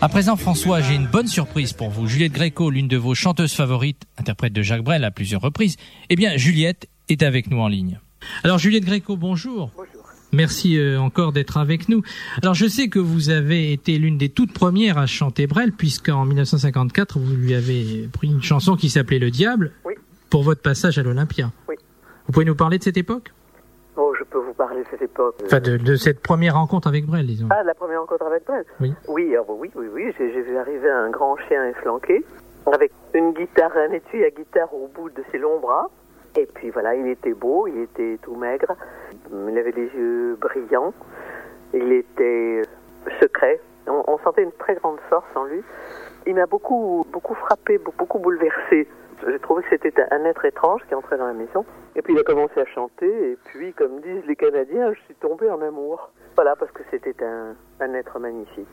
À 0.02 0.08
présent, 0.08 0.34
François, 0.34 0.80
j'ai 0.80 0.96
une 0.96 1.06
bonne 1.06 1.28
surprise 1.28 1.72
pour 1.72 1.88
vous. 1.90 2.08
Juliette 2.08 2.32
Gréco, 2.32 2.70
l'une 2.70 2.88
de 2.88 2.96
vos 2.96 3.14
chanteuses 3.14 3.52
favorites, 3.52 4.02
interprète 4.18 4.52
de 4.52 4.60
Jacques 4.60 4.82
Brel 4.82 5.04
à 5.04 5.12
plusieurs 5.12 5.40
reprises. 5.40 5.76
Eh 6.10 6.16
bien, 6.16 6.36
Juliette 6.36 6.88
est 7.08 7.22
avec 7.22 7.48
nous 7.52 7.60
en 7.60 7.68
ligne. 7.68 8.00
Alors, 8.42 8.58
Juliette 8.58 8.84
Gréco, 8.84 9.16
bonjour. 9.16 9.70
Bonjour. 9.76 10.02
Merci 10.32 10.76
euh, 10.76 11.00
encore 11.00 11.32
d'être 11.32 11.56
avec 11.56 11.88
nous. 11.88 12.02
Alors, 12.42 12.54
je 12.54 12.66
sais 12.66 12.88
que 12.88 12.98
vous 12.98 13.30
avez 13.30 13.72
été 13.72 13.96
l'une 13.96 14.18
des 14.18 14.28
toutes 14.28 14.52
premières 14.52 14.98
à 14.98 15.06
chanter 15.06 15.46
Brel, 15.46 15.70
puisqu'en 15.70 16.24
1954, 16.24 17.20
vous 17.20 17.36
lui 17.36 17.54
avez 17.54 18.08
pris 18.12 18.26
une 18.26 18.42
chanson 18.42 18.74
qui 18.74 18.90
s'appelait 18.90 19.20
Le 19.20 19.30
Diable 19.30 19.70
Oui. 19.84 19.94
pour 20.30 20.42
votre 20.42 20.62
passage 20.62 20.98
à 20.98 21.04
l'Olympia. 21.04 21.52
Oui. 21.68 21.76
Vous 22.26 22.32
pouvez 22.32 22.44
nous 22.44 22.56
parler 22.56 22.78
de 22.78 22.82
cette 22.82 22.96
époque? 22.96 23.32
Peux 24.32 24.38
vous 24.38 24.54
parler 24.54 24.82
de 24.82 24.86
cette 24.90 25.02
époque. 25.02 25.36
Enfin, 25.44 25.60
de, 25.60 25.76
de 25.76 25.96
cette 25.96 26.20
première 26.20 26.54
rencontre 26.54 26.88
avec 26.88 27.06
Brel, 27.06 27.26
disons. 27.26 27.48
Ah, 27.50 27.62
la 27.62 27.74
première 27.74 28.00
rencontre 28.00 28.26
avec 28.26 28.44
Brel 28.44 28.64
Oui. 28.80 28.94
Oui, 29.08 29.36
ah, 29.38 29.42
bah 29.46 29.54
oui, 29.56 29.70
oui, 29.74 29.86
oui. 29.92 30.12
J'ai 30.18 30.40
vu 30.42 30.56
arriver 30.56 30.90
un 30.90 31.10
grand 31.10 31.36
chien 31.48 31.64
efflanqué 31.68 32.24
avec 32.72 32.92
une 33.14 33.32
guitare, 33.32 33.72
un 33.76 33.92
étui 33.92 34.24
à 34.24 34.30
guitare 34.30 34.72
au 34.74 34.88
bout 34.88 35.10
de 35.10 35.22
ses 35.30 35.38
longs 35.38 35.60
bras. 35.60 35.90
Et 36.36 36.46
puis 36.54 36.70
voilà, 36.70 36.94
il 36.94 37.06
était 37.08 37.34
beau, 37.34 37.66
il 37.66 37.78
était 37.82 38.18
tout 38.22 38.34
maigre, 38.36 38.74
il 39.30 39.58
avait 39.58 39.72
des 39.72 39.90
yeux 39.94 40.36
brillants, 40.40 40.94
il 41.74 41.92
était 41.92 42.62
secret. 43.20 43.60
On, 43.86 44.02
on 44.06 44.18
sentait 44.18 44.42
une 44.44 44.52
très 44.52 44.76
grande 44.76 44.98
force 45.10 45.26
en 45.34 45.44
lui. 45.44 45.62
Il 46.26 46.36
m'a 46.36 46.46
beaucoup, 46.46 47.04
beaucoup 47.12 47.34
frappé, 47.34 47.76
be- 47.78 47.90
beaucoup 47.98 48.18
bouleversé. 48.18 48.88
J'ai 49.30 49.38
trouvé 49.38 49.62
que 49.62 49.68
c'était 49.70 49.92
un, 50.10 50.24
être 50.24 50.44
étrange 50.44 50.80
qui 50.88 50.94
entrait 50.94 51.18
dans 51.18 51.26
la 51.26 51.32
maison. 51.32 51.64
Et 51.96 52.02
puis 52.02 52.14
il 52.14 52.18
a 52.18 52.22
commencé 52.22 52.58
à 52.60 52.64
chanter, 52.66 53.06
et 53.06 53.38
puis, 53.44 53.72
comme 53.74 54.00
disent 54.00 54.24
les 54.26 54.36
Canadiens, 54.36 54.92
je 54.94 55.00
suis 55.04 55.14
tombé 55.20 55.48
en 55.50 55.60
amour. 55.60 56.10
Voilà, 56.34 56.56
parce 56.56 56.72
que 56.72 56.80
c'était 56.90 57.14
un, 57.22 57.54
un 57.80 57.92
être 57.94 58.18
magnifique. 58.18 58.66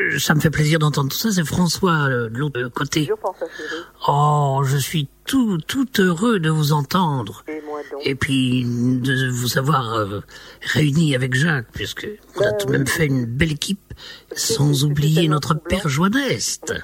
Euh, 0.00 0.18
Ça 0.18 0.34
me 0.34 0.40
fait 0.40 0.48
plaisir 0.50 0.78
d'entendre 0.78 1.10
tout 1.10 1.16
ça. 1.18 1.30
C'est 1.30 1.44
François 1.44 2.08
euh, 2.08 2.30
de 2.30 2.38
l'autre 2.38 2.68
côté. 2.74 3.04
Je 3.04 3.12
pense 3.12 3.36
à 3.42 3.46
chérie. 3.46 3.84
Oh, 4.08 4.62
je 4.64 4.78
suis 4.78 5.10
tout, 5.26 5.58
tout 5.68 5.86
heureux 6.00 6.38
de 6.40 6.48
vous 6.48 6.72
entendre. 6.72 7.44
Et 7.48 7.60
moi 7.66 7.80
donc. 7.92 8.00
Et 8.06 8.14
puis 8.14 8.64
de 8.64 9.30
vous 9.30 9.58
avoir 9.58 9.92
euh, 9.94 10.20
réunis 10.62 11.14
avec 11.14 11.34
Jacques, 11.34 11.66
puisque 11.74 12.08
on 12.36 12.40
a 12.40 12.44
Ben 12.44 12.56
tout 12.58 12.66
de 12.66 12.72
oui. 12.72 12.78
même 12.78 12.86
fait 12.86 13.06
une 13.06 13.26
belle 13.26 13.52
équipe, 13.52 13.92
sans 14.34 14.84
oublier 14.86 15.28
notre 15.28 15.54
père 15.54 15.88
Joanneste. 15.88 16.72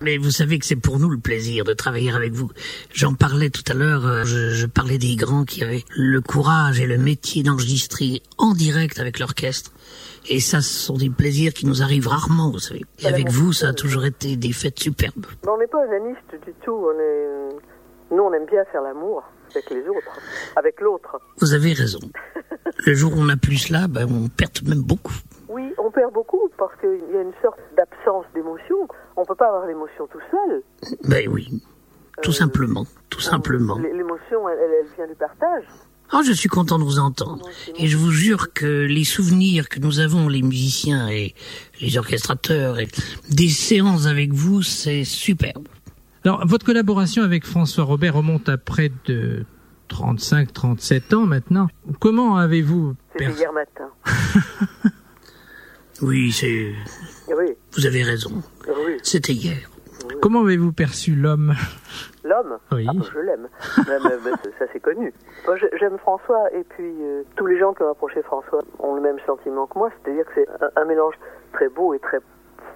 Mais 0.00 0.18
vous 0.18 0.30
savez 0.30 0.58
que 0.58 0.66
c'est 0.66 0.76
pour 0.76 0.98
nous 0.98 1.08
le 1.08 1.18
plaisir 1.18 1.64
de 1.64 1.72
travailler 1.72 2.12
avec 2.12 2.32
vous. 2.32 2.50
J'en 2.92 3.14
parlais 3.14 3.50
tout 3.50 3.62
à 3.70 3.74
l'heure, 3.74 4.06
euh, 4.06 4.24
je, 4.24 4.50
je 4.50 4.66
parlais 4.66 4.98
des 4.98 5.16
grands 5.16 5.44
qui 5.44 5.62
avaient 5.62 5.84
le 5.96 6.20
courage 6.20 6.80
et 6.80 6.86
le 6.86 6.98
métier 6.98 7.42
d'enregistrer 7.42 8.22
en 8.38 8.52
direct 8.54 8.98
avec 8.98 9.18
l'orchestre. 9.18 9.72
Et 10.28 10.40
ça, 10.40 10.60
ce 10.60 10.72
sont 10.72 10.96
des 10.96 11.10
plaisirs 11.10 11.52
qui 11.52 11.66
nous 11.66 11.82
arrivent 11.82 12.08
rarement, 12.08 12.50
vous 12.50 12.58
savez. 12.58 12.84
Et 13.00 13.06
avec 13.06 13.28
vous, 13.30 13.52
ça 13.52 13.68
a 13.68 13.72
toujours 13.72 14.04
été 14.04 14.36
des 14.36 14.52
fêtes 14.52 14.78
superbes. 14.78 15.26
Mais 15.44 15.50
on 15.50 15.58
n'est 15.58 15.66
pas 15.66 15.78
onaniste 15.78 16.44
du 16.44 16.52
tout. 16.64 16.72
On 16.72 16.98
est... 16.98 18.14
Nous, 18.14 18.22
on 18.22 18.32
aime 18.32 18.46
bien 18.46 18.64
faire 18.72 18.82
l'amour 18.82 19.22
avec 19.50 19.70
les 19.70 19.82
autres, 19.88 20.20
avec 20.56 20.80
l'autre. 20.80 21.20
Vous 21.40 21.54
avez 21.54 21.72
raison. 21.72 22.00
Le 22.86 22.94
jour 22.94 23.12
où 23.16 23.20
on 23.20 23.24
n'a 23.24 23.36
plus 23.36 23.56
cela, 23.56 23.86
ben, 23.88 24.06
on 24.10 24.28
perd 24.28 24.52
tout 24.52 24.64
de 24.64 24.70
même 24.70 24.82
beaucoup. 24.82 25.14
Oui, 25.48 25.72
on 25.78 25.90
perd 25.90 26.12
beaucoup 26.12 26.50
parce 26.58 26.74
qu'il 26.80 27.00
y 27.12 27.16
a 27.16 27.22
une 27.22 27.32
sorte 27.42 27.60
d'absence 27.76 28.24
d'émotion. 28.34 28.88
On 29.16 29.24
peut 29.24 29.34
pas 29.34 29.46
avoir 29.48 29.66
l'émotion 29.66 30.06
tout 30.10 30.20
seul. 30.30 30.62
Ben 31.08 31.28
oui, 31.30 31.48
tout 32.22 32.30
Euh, 32.30 32.34
simplement, 32.34 32.86
tout 33.10 33.20
simplement. 33.20 33.78
L'émotion, 33.78 34.48
elle, 34.48 34.86
vient 34.96 35.06
du 35.06 35.14
partage. 35.14 35.64
Oh, 36.12 36.20
je 36.24 36.32
suis 36.32 36.48
content 36.48 36.78
de 36.78 36.84
vous 36.84 36.98
entendre. 36.98 37.48
Et 37.78 37.86
je 37.88 37.96
vous 37.96 38.10
jure 38.10 38.52
que 38.52 38.84
les 38.86 39.04
souvenirs 39.04 39.68
que 39.68 39.80
nous 39.80 40.00
avons, 40.00 40.28
les 40.28 40.42
musiciens 40.42 41.08
et 41.08 41.34
les 41.80 41.96
orchestrateurs, 41.96 42.78
et 42.78 42.88
des 43.30 43.48
séances 43.48 44.06
avec 44.06 44.32
vous, 44.32 44.62
c'est 44.62 45.04
superbe. 45.04 45.66
Alors, 46.24 46.46
votre 46.46 46.64
collaboration 46.66 47.22
avec 47.22 47.46
François 47.46 47.84
Robert 47.84 48.14
remonte 48.14 48.48
à 48.48 48.58
près 48.58 48.90
de 49.06 49.44
35-37 49.90 51.14
ans 51.14 51.26
maintenant. 51.26 51.68
Comment 52.00 52.36
avez-vous... 52.36 52.94
C'était 53.12 53.30
hier 53.32 53.52
matin. 53.52 53.88
Oui, 56.02 56.32
c'est, 56.32 56.74
Oui, 57.28 57.52
vous 57.76 57.86
avez 57.86 58.02
raison. 58.02 58.42
oui. 58.66 58.73
C'était 59.02 59.32
hier. 59.32 59.68
Comment 60.20 60.42
avez-vous 60.42 60.72
perçu 60.72 61.14
l'homme? 61.14 61.54
L'homme? 62.24 62.58
Oui. 62.72 62.86
Ah, 62.88 62.92
je 63.12 63.18
l'aime. 63.20 63.48
Ça, 64.58 64.66
c'est 64.72 64.80
connu. 64.80 65.12
Moi, 65.46 65.56
j'aime 65.78 65.98
François, 65.98 66.52
et 66.52 66.64
puis 66.64 66.94
euh, 67.02 67.22
tous 67.36 67.46
les 67.46 67.58
gens 67.58 67.72
qui 67.72 67.82
ont 67.82 67.90
approché 67.90 68.22
François 68.22 68.60
ont 68.78 68.94
le 68.94 69.00
même 69.00 69.18
sentiment 69.26 69.66
que 69.66 69.78
moi, 69.78 69.90
c'est-à-dire 69.90 70.24
que 70.26 70.32
c'est 70.34 70.48
un, 70.62 70.70
un 70.76 70.84
mélange 70.84 71.14
très 71.52 71.68
beau 71.68 71.94
et 71.94 71.98
très 71.98 72.20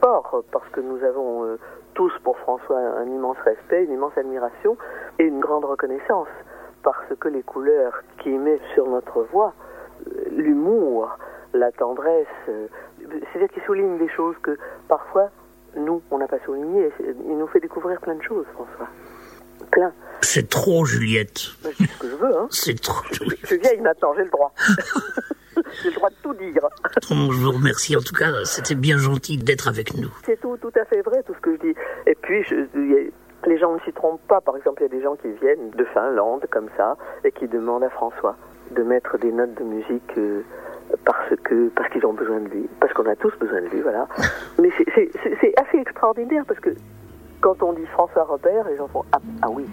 fort, 0.00 0.44
parce 0.52 0.68
que 0.70 0.80
nous 0.80 1.02
avons 1.04 1.44
euh, 1.44 1.58
tous 1.94 2.12
pour 2.22 2.38
François 2.38 2.78
un, 2.78 3.06
immense 3.06 3.38
respect, 3.44 3.84
une 3.84 3.92
immense 3.92 4.16
admiration 4.16 4.76
et 5.18 5.24
une 5.24 5.40
grande 5.40 5.64
reconnaissance, 5.64 6.28
parce 6.82 7.14
que 7.18 7.28
les 7.28 7.42
couleurs 7.42 8.02
qu'il 8.18 8.38
met 8.40 8.60
sur 8.74 8.86
notre 8.88 9.22
voix, 9.32 9.52
euh, 10.06 10.24
l'humour, 10.30 11.18
la 11.54 11.72
tendresse, 11.72 12.26
c'est-à-dire 12.98 13.48
qu'il 13.48 13.62
souligne 13.62 13.98
des 13.98 14.08
choses 14.10 14.36
que 14.42 14.58
parfois 14.86 15.30
nous, 15.78 16.02
on 16.10 16.18
n'a 16.18 16.26
pas 16.28 16.38
souligné. 16.44 16.90
Il 17.28 17.36
nous 17.38 17.46
fait 17.48 17.60
découvrir 17.60 18.00
plein 18.00 18.14
de 18.14 18.22
choses, 18.22 18.46
François. 18.54 18.88
Plein. 19.70 19.92
C'est 20.22 20.48
trop, 20.48 20.84
Juliette. 20.84 21.38
Je 21.64 21.68
dis 21.84 21.86
ce 21.86 21.98
que 21.98 22.08
je 22.10 22.14
veux, 22.16 22.36
hein. 22.36 22.48
C'est 22.50 22.80
trop, 22.80 23.02
Juliette. 23.12 23.38
Je 23.42 23.46
suis 23.46 23.58
vieille 23.58 23.80
maintenant, 23.80 24.14
j'ai 24.16 24.24
le 24.24 24.30
droit. 24.30 24.52
j'ai 25.82 25.88
le 25.90 25.94
droit 25.94 26.10
de 26.10 26.14
tout 26.22 26.34
dire. 26.34 26.62
Oh, 27.10 27.32
je 27.32 27.38
vous 27.40 27.52
remercie. 27.52 27.96
En 27.96 28.00
tout 28.00 28.14
cas, 28.14 28.32
c'était 28.44 28.74
bien 28.74 28.98
gentil 28.98 29.36
d'être 29.36 29.68
avec 29.68 29.94
nous. 29.96 30.10
C'est 30.24 30.40
tout, 30.40 30.56
tout 30.58 30.72
à 30.80 30.84
fait 30.84 31.02
vrai, 31.02 31.22
tout 31.24 31.34
ce 31.34 31.40
que 31.40 31.54
je 31.56 31.60
dis. 31.60 31.74
Et 32.06 32.14
puis, 32.14 32.42
je- 32.44 33.10
les 33.46 33.58
gens 33.58 33.72
ne 33.74 33.80
s'y 33.80 33.92
trompent 33.92 34.26
pas. 34.28 34.40
Par 34.40 34.56
exemple, 34.56 34.82
il 34.82 34.92
y 34.92 34.96
a 34.96 34.96
des 34.98 35.02
gens 35.02 35.16
qui 35.16 35.28
viennent 35.40 35.70
de 35.70 35.84
Finlande, 35.94 36.44
comme 36.50 36.68
ça, 36.76 36.96
et 37.24 37.32
qui 37.32 37.46
demandent 37.48 37.84
à 37.84 37.90
François 37.90 38.36
de 38.72 38.82
mettre 38.82 39.16
des 39.18 39.32
notes 39.32 39.54
de 39.54 39.64
musique 39.64 40.12
euh, 40.18 40.42
parce 41.04 41.30
que 41.44 41.68
parce 41.70 41.88
qu'ils 41.90 42.04
ont 42.06 42.12
besoin 42.12 42.40
de 42.40 42.48
lui. 42.48 42.68
Parce 42.80 42.92
qu'on 42.92 43.06
a 43.06 43.16
tous 43.16 43.32
besoin 43.38 43.60
de 43.62 43.66
lui, 43.66 43.80
voilà. 43.80 44.06
Mais 44.60 44.70
c'est- 44.94 45.10
assez 45.58 45.78
extraordinaire, 45.78 46.44
parce 46.46 46.60
que 46.60 46.70
quand 47.40 47.62
on 47.62 47.72
dit 47.72 47.86
François 47.92 48.24
Robert, 48.24 48.68
les 48.70 48.76
gens 48.76 48.88
font 48.88 49.04
Ah, 49.12 49.18
ah 49.42 49.50
oui. 49.50 49.64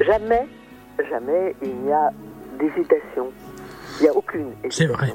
Jamais, 0.00 0.46
jamais 1.08 1.54
il 1.62 1.74
n'y 1.76 1.92
a 1.92 2.10
d'hésitation. 2.58 3.30
Il 3.98 4.04
n'y 4.04 4.08
a 4.08 4.14
aucune 4.16 4.52
C'est 4.70 4.86
vrai. 4.86 5.12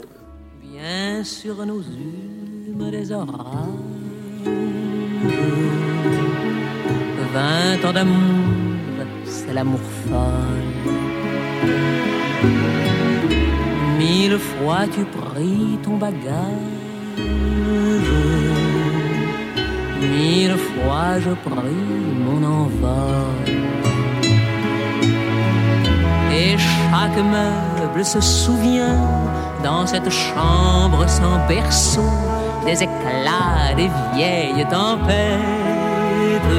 Bien 0.62 1.24
sur 1.24 1.66
nous 1.66 1.82
humes 1.82 2.90
des 2.92 3.12
orages. 3.12 3.34
Vingt 7.34 7.90
ans 7.90 7.94
d'amour, 7.94 8.46
c'est 9.25 9.54
l'amour 9.54 9.80
folle. 9.80 10.86
Mille 14.06 14.38
fois 14.38 14.86
tu 14.94 15.04
pris 15.04 15.80
ton 15.84 15.98
bagage. 15.98 17.18
Mille 20.00 20.58
fois 20.68 21.12
je 21.26 21.34
pris 21.50 21.88
mon 22.26 22.42
envol. 22.60 23.46
Et 26.40 26.56
chaque 26.70 27.22
meuble 27.36 28.06
se 28.06 28.22
souvient 28.22 29.02
dans 29.64 29.88
cette 29.88 30.12
chambre 30.12 31.02
sans 31.08 31.38
berceau 31.48 32.12
des 32.66 32.84
éclats 32.88 33.74
des 33.76 33.90
vieilles 34.14 34.68
tempêtes. 34.80 36.56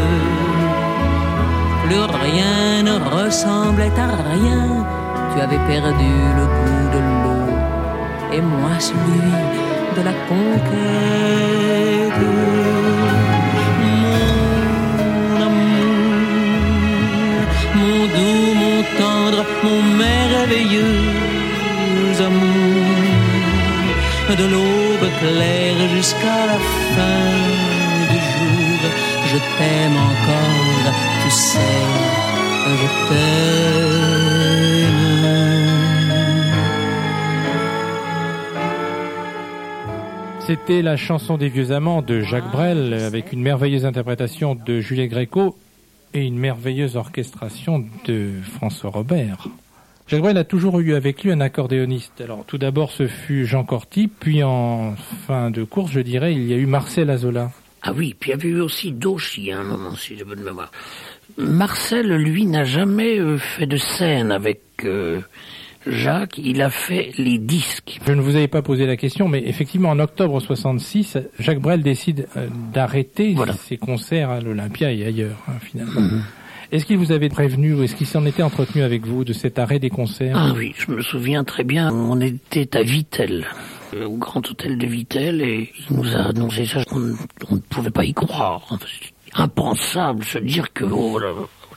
Plus 1.84 2.06
rien 2.24 2.82
ne 2.88 2.96
ressemblait 3.18 3.98
à 4.06 4.08
rien. 4.32 4.64
Tu 5.32 5.40
avais 5.40 5.62
perdu 5.72 6.12
le 6.38 6.44
goût 6.56 6.85
et 8.32 8.40
moi 8.40 8.74
celui 8.78 9.32
de 9.96 10.02
la 10.08 10.14
conquête. 10.30 12.22
Mon 13.82 15.36
amour, 15.48 16.26
mon 17.80 17.98
doux, 18.14 18.50
mon 18.62 18.78
tendre, 19.00 19.42
mon 19.64 19.80
merveilleux 20.04 21.02
amour. 22.28 22.84
De 24.40 24.46
l'aube 24.52 25.08
claire 25.20 25.82
jusqu'à 25.94 26.40
la 26.50 26.58
fin 26.94 27.30
du 28.10 28.18
jour, 28.32 28.78
je 29.30 29.38
t'aime 29.56 29.96
encore 29.96 30.92
tu 31.22 31.30
sais 31.30 32.16
je 32.74 32.88
t'aime. 33.08 34.05
C'était 40.46 40.80
la 40.80 40.96
chanson 40.96 41.36
des 41.38 41.48
vieux 41.48 41.72
amants 41.72 42.02
de 42.02 42.20
Jacques 42.20 42.52
Brel 42.52 42.94
avec 42.94 43.32
une 43.32 43.42
merveilleuse 43.42 43.84
interprétation 43.84 44.54
de 44.54 44.78
Juliette 44.80 45.10
Gréco 45.10 45.58
et 46.14 46.20
une 46.24 46.38
merveilleuse 46.38 46.94
orchestration 46.94 47.84
de 48.04 48.30
François 48.54 48.90
Robert. 48.90 49.48
Jacques 50.06 50.20
Brel 50.20 50.38
a 50.38 50.44
toujours 50.44 50.78
eu 50.78 50.94
avec 50.94 51.24
lui 51.24 51.32
un 51.32 51.40
accordéoniste. 51.40 52.20
Alors 52.20 52.44
tout 52.46 52.58
d'abord 52.58 52.92
ce 52.92 53.08
fut 53.08 53.44
Jean 53.44 53.64
Corty, 53.64 54.06
puis 54.06 54.44
en 54.44 54.94
fin 55.26 55.50
de 55.50 55.64
course 55.64 55.90
je 55.90 55.98
dirais 55.98 56.32
il 56.32 56.44
y 56.44 56.54
a 56.54 56.56
eu 56.56 56.66
Marcel 56.66 57.10
Azola. 57.10 57.50
Ah 57.82 57.92
oui, 57.92 58.14
puis 58.18 58.30
il 58.30 58.34
y 58.34 58.34
avait 58.34 58.48
eu 58.48 58.60
aussi 58.60 58.92
Dauchy 58.92 59.50
à 59.50 59.58
un 59.58 59.64
moment, 59.64 59.96
si 59.96 60.16
j'ai 60.16 60.22
bonne 60.22 60.44
mémoire. 60.44 60.70
Marcel, 61.38 62.06
lui, 62.16 62.46
n'a 62.46 62.64
jamais 62.64 63.18
euh, 63.18 63.36
fait 63.36 63.66
de 63.66 63.76
scène 63.76 64.30
avec 64.30 64.60
euh, 64.84 65.20
Jacques, 65.86 66.38
il 66.38 66.60
a 66.62 66.70
fait 66.70 67.12
les 67.18 67.38
disques. 67.38 67.98
Je 68.06 68.12
ne 68.12 68.20
vous 68.20 68.36
avais 68.36 68.48
pas 68.48 68.62
posé 68.62 68.86
la 68.86 68.96
question, 68.96 69.28
mais 69.28 69.42
effectivement, 69.46 69.90
en 69.90 69.98
octobre 69.98 70.40
66, 70.40 71.18
Jacques 71.38 71.60
Brel 71.60 71.82
décide 71.82 72.26
euh, 72.36 72.48
d'arrêter 72.72 73.32
Voilà. 73.34 73.52
ses 73.54 73.76
concerts 73.76 74.30
à 74.30 74.40
l'Olympia 74.40 74.92
et 74.92 75.04
ailleurs, 75.04 75.36
hein, 75.48 75.52
finalement. 75.60 76.00
Mhm. 76.00 76.22
Est-ce 76.72 76.84
qu'il 76.84 76.98
vous 76.98 77.12
avait 77.12 77.28
prévenu 77.28 77.74
ou 77.74 77.82
est-ce 77.84 77.94
qu'il 77.94 78.08
s'en 78.08 78.26
était 78.26 78.42
entretenu 78.42 78.82
avec 78.82 79.06
vous 79.06 79.22
de 79.24 79.32
cet 79.32 79.58
arrêt 79.60 79.78
des 79.78 79.90
concerts? 79.90 80.36
Ah 80.36 80.52
oui, 80.56 80.74
je 80.76 80.90
me 80.90 81.00
souviens 81.00 81.44
très 81.44 81.62
bien, 81.62 81.92
on 81.92 82.20
était 82.20 82.76
à 82.76 82.82
Vitel, 82.82 83.46
euh, 83.94 84.06
au 84.06 84.16
grand 84.16 84.44
hôtel 84.50 84.76
de 84.76 84.86
Vitel, 84.86 85.40
et 85.42 85.70
il 85.88 85.96
nous 85.96 86.16
a 86.16 86.22
annoncé 86.30 86.66
ça, 86.66 86.80
on, 86.90 87.14
on 87.50 87.54
ne 87.54 87.60
pouvait 87.60 87.90
pas 87.92 88.04
y 88.04 88.12
croire. 88.12 88.66
Impensable, 89.34 90.24
se 90.24 90.38
dire 90.38 90.72
que 90.72 90.84
oh, 90.84 91.20
la, 91.20 91.28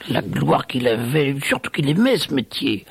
la 0.10 0.22
gloire 0.24 0.66
qu'il 0.66 0.88
avait, 0.88 1.36
surtout 1.44 1.70
qu'il 1.70 1.88
aimait 1.90 2.18
ce 2.18 2.34
métier. 2.34 2.86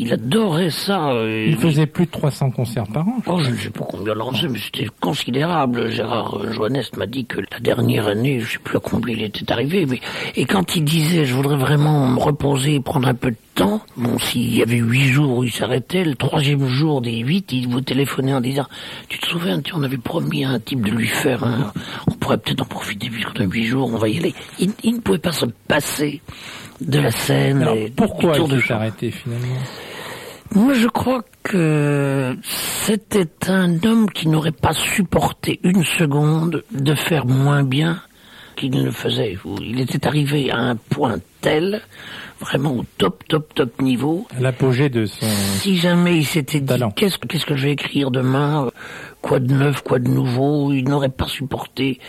Il 0.00 0.12
adorait 0.12 0.70
ça. 0.70 1.10
euh, 1.10 1.46
Il 1.48 1.56
faisait 1.56 1.86
plus 1.86 2.06
de 2.06 2.10
300 2.10 2.50
concerts 2.52 2.86
par 2.92 3.06
an. 3.08 3.16
je 3.24 3.30
Oh, 3.30 3.40
je 3.42 3.50
ne 3.50 3.56
sais 3.56 3.70
pas 3.70 3.84
combien 3.88 4.14
faisait, 4.14 4.48
mais 4.48 4.58
c'était 4.58 4.88
considérable. 5.00 5.90
Gérard 5.90 6.38
euh, 6.38 6.52
Joannès 6.52 6.90
m'a 6.96 7.06
dit 7.06 7.24
que 7.26 7.40
la 7.50 7.58
dernière 7.60 8.06
année, 8.06 8.40
je 8.40 8.52
sais 8.52 8.58
plus 8.58 8.76
à 8.76 8.80
combien 8.80 9.14
il 9.16 9.22
était 9.24 9.50
arrivé, 9.50 9.86
mais 9.86 10.00
et 10.36 10.44
quand 10.44 10.76
il 10.76 10.84
disait 10.84 11.24
je 11.26 11.34
voudrais 11.34 11.56
vraiment 11.56 12.06
me 12.06 12.18
reposer, 12.20 12.80
prendre 12.80 13.08
un 13.08 13.14
peu 13.14 13.30
de 13.32 13.36
temps, 13.54 13.80
bon, 13.96 14.18
s'il 14.18 14.54
y 14.54 14.62
avait 14.62 14.76
huit 14.76 15.08
jours 15.08 15.38
où 15.38 15.44
il 15.44 15.50
s'arrêtait, 15.52 16.04
le 16.04 16.14
troisième 16.14 16.66
jour 16.68 17.00
des 17.00 17.18
huit, 17.18 17.50
il 17.52 17.66
vous 17.68 17.80
téléphonait 17.80 18.34
en 18.34 18.40
disant 18.40 18.66
tu 19.08 19.18
te 19.18 19.26
souviens, 19.26 19.60
tu, 19.60 19.72
on 19.74 19.82
avait 19.82 19.96
promis 19.98 20.44
à 20.44 20.50
un 20.50 20.60
type 20.60 20.84
de 20.84 20.90
lui 20.92 21.08
faire 21.08 21.42
un, 21.44 21.72
on 22.06 22.12
pourrait 22.12 22.38
peut-être 22.38 22.62
en 22.62 22.66
profiter 22.66 23.10
puisqu'on 23.10 23.40
a 23.42 23.44
huit 23.44 23.64
jours, 23.66 23.90
on 23.92 23.98
va 23.98 24.08
y 24.08 24.18
aller. 24.18 24.34
Il, 24.60 24.70
il 24.84 24.94
ne 24.94 25.00
pouvait 25.00 25.18
pas 25.18 25.32
se 25.32 25.46
passer 25.66 26.20
de 26.80 26.98
la 27.00 27.10
scène. 27.10 27.62
Alors, 27.62 27.74
et 27.74 27.92
pourquoi 27.94 28.36
il 28.38 28.60
s'est 28.62 28.72
arrêté 28.72 29.10
finalement? 29.10 29.56
Moi, 30.54 30.74
je 30.74 30.88
crois 30.88 31.22
que 31.42 32.36
c'était 32.42 33.28
un 33.48 33.82
homme 33.84 34.10
qui 34.10 34.28
n'aurait 34.28 34.50
pas 34.50 34.72
supporté 34.72 35.60
une 35.62 35.84
seconde 35.84 36.64
de 36.72 36.94
faire 36.94 37.26
moins 37.26 37.62
bien 37.62 38.00
qu'il 38.56 38.72
ne 38.72 38.82
le 38.82 38.90
faisait. 38.90 39.38
Il 39.60 39.80
était 39.80 40.06
arrivé 40.06 40.50
à 40.50 40.58
un 40.58 40.76
point 40.76 41.18
tel, 41.42 41.82
vraiment 42.40 42.72
au 42.72 42.84
top, 42.96 43.22
top, 43.28 43.54
top 43.54 43.80
niveau. 43.80 44.26
À 44.36 44.40
l'apogée 44.40 44.88
de 44.88 45.06
son... 45.06 45.26
Si 45.26 45.76
jamais 45.76 46.16
il 46.16 46.24
s'était 46.24 46.60
dit, 46.60 46.82
qu'est-ce, 46.96 47.18
qu'est-ce 47.18 47.46
que 47.46 47.54
je 47.54 47.66
vais 47.66 47.72
écrire 47.72 48.10
demain? 48.10 48.70
Quoi 49.22 49.38
de 49.38 49.52
neuf, 49.52 49.82
quoi 49.82 49.98
de 49.98 50.08
nouveau? 50.08 50.72
Il 50.72 50.84
n'aurait 50.88 51.08
pas 51.08 51.28
supporté 51.28 52.00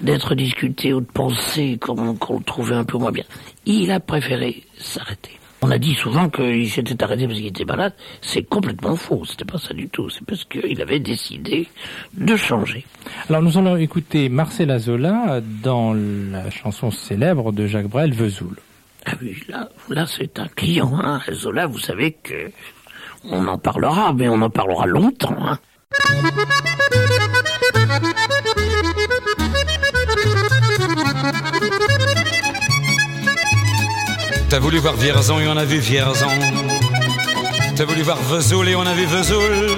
d'être 0.00 0.34
discuté 0.34 0.92
ou 0.92 1.00
de 1.00 1.06
penser 1.06 1.78
qu'on, 1.80 2.14
qu'on 2.16 2.38
le 2.38 2.44
trouvait 2.44 2.74
un 2.74 2.84
peu 2.84 2.98
moins 2.98 3.12
bien. 3.12 3.24
Il 3.64 3.90
a 3.90 4.00
préféré 4.00 4.64
s'arrêter. 4.78 5.38
On 5.66 5.70
a 5.70 5.78
dit 5.78 5.94
souvent 5.94 6.28
qu'il 6.28 6.70
s'était 6.70 7.02
arrêté 7.02 7.26
parce 7.26 7.38
qu'il 7.38 7.46
était 7.46 7.64
malade. 7.64 7.94
C'est 8.20 8.42
complètement 8.42 8.96
faux. 8.96 9.24
C'était 9.24 9.46
pas 9.46 9.56
ça 9.56 9.72
du 9.72 9.88
tout. 9.88 10.10
C'est 10.10 10.22
parce 10.26 10.44
qu'il 10.44 10.78
avait 10.82 11.00
décidé 11.00 11.68
de 12.12 12.36
changer. 12.36 12.84
Alors 13.30 13.40
nous 13.40 13.56
allons 13.56 13.78
écouter 13.78 14.28
Marcel 14.28 14.70
Azola 14.70 15.40
dans 15.62 15.94
la 15.94 16.50
chanson 16.50 16.90
célèbre 16.90 17.50
de 17.50 17.66
Jacques 17.66 17.88
Brel, 17.88 18.12
Vesoul. 18.12 18.58
Ah 19.06 19.12
oui, 19.22 19.42
là, 19.48 19.70
là 19.88 20.04
c'est 20.06 20.38
un 20.38 20.48
client. 20.48 21.00
Hein. 21.02 21.22
Zola, 21.32 21.66
vous 21.66 21.78
savez 21.78 22.12
que 22.12 22.50
on 23.24 23.46
en 23.46 23.56
parlera, 23.56 24.12
mais 24.12 24.28
on 24.28 24.42
en 24.42 24.50
parlera 24.50 24.84
longtemps. 24.84 25.34
Hein. 25.40 25.58
T'as 34.54 34.60
voulu 34.60 34.78
voir 34.78 34.94
Vierzon 34.94 35.40
et 35.40 35.48
on 35.48 35.56
a 35.56 35.64
vu 35.64 35.80
Vierzon. 35.80 36.28
T'as 37.74 37.84
voulu 37.84 38.02
voir 38.02 38.18
Vesoul 38.18 38.68
et 38.68 38.76
on 38.76 38.82
a 38.82 38.94
vu 38.94 39.04
Vesoul. 39.04 39.76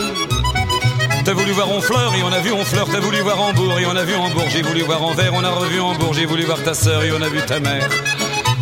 T'as 1.25 1.33
voulu 1.33 1.53
voir 1.53 1.71
Honfleur 1.71 2.15
et 2.15 2.23
on 2.23 2.31
a 2.31 2.41
vu 2.41 2.53
Honfleur. 2.53 2.87
T'as 2.93 3.01
voulu 3.01 3.21
voir 3.23 3.41
Hambourg 3.41 3.79
et 3.79 3.87
on 3.87 3.97
a 3.97 4.05
vu 4.05 4.15
Hambourg. 4.15 4.45
J'ai 4.51 4.61
voulu 4.61 4.83
voir 4.83 5.03
Anvers, 5.03 5.33
on 5.33 5.43
a 5.43 5.49
revu 5.49 5.81
Hambourg. 5.81 6.12
J'ai 6.12 6.27
voulu 6.27 6.43
voir 6.43 6.62
ta 6.62 6.75
sœur 6.75 7.03
et 7.05 7.11
on 7.11 7.23
a 7.23 7.29
vu 7.31 7.41
ta 7.47 7.59
mère. 7.59 7.89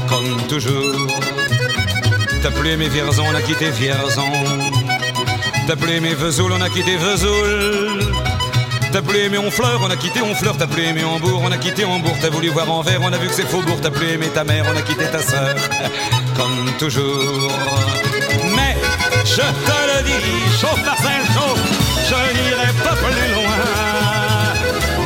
Comme 0.08 0.40
toujours. 0.46 1.08
T'as 2.44 2.52
plus 2.52 2.70
aimé 2.70 2.88
Vierzon, 2.88 3.24
on 3.28 3.34
a 3.34 3.42
quitté 3.42 3.70
Vierzon. 3.70 4.30
T'as 5.66 5.74
plus 5.74 5.94
aimé 5.94 6.14
Vesoul, 6.14 6.52
on 6.52 6.60
a 6.60 6.68
quitté 6.68 6.96
Vesoul. 6.96 8.13
T'as 8.94 9.02
plus 9.02 9.18
aimé 9.18 9.38
Honfleur, 9.38 9.80
on 9.82 9.90
a 9.90 9.96
quitté 9.96 10.22
Honfleur. 10.22 10.56
T'as 10.56 10.68
plus 10.68 10.84
aimé 10.84 11.02
Hambourg, 11.02 11.42
on 11.42 11.50
a 11.50 11.56
quitté 11.56 11.84
Hambourg. 11.84 12.16
T'as 12.20 12.30
voulu 12.30 12.50
voir 12.50 12.70
Anvers, 12.70 13.00
on 13.02 13.12
a 13.12 13.18
vu 13.18 13.26
que 13.26 13.34
c'est 13.34 13.42
Faubourg. 13.42 13.78
T'as 13.82 13.90
plus 13.90 14.08
aimé 14.10 14.28
ta 14.32 14.44
mère, 14.44 14.64
on 14.72 14.76
a 14.76 14.82
quitté 14.82 15.04
ta 15.06 15.18
sœur. 15.18 15.52
Comme 16.36 16.70
toujours. 16.78 17.50
Mais 18.54 18.76
je 19.24 19.42
te 19.66 19.78
le 19.90 20.04
dis, 20.04 20.60
chauffe 20.60 20.84
Marcel, 20.86 21.22
chauffe. 21.34 21.58
Je 22.08 22.38
n'irai 22.38 22.70
pas 22.84 22.94
plus 22.94 23.34
loin. 23.34 23.58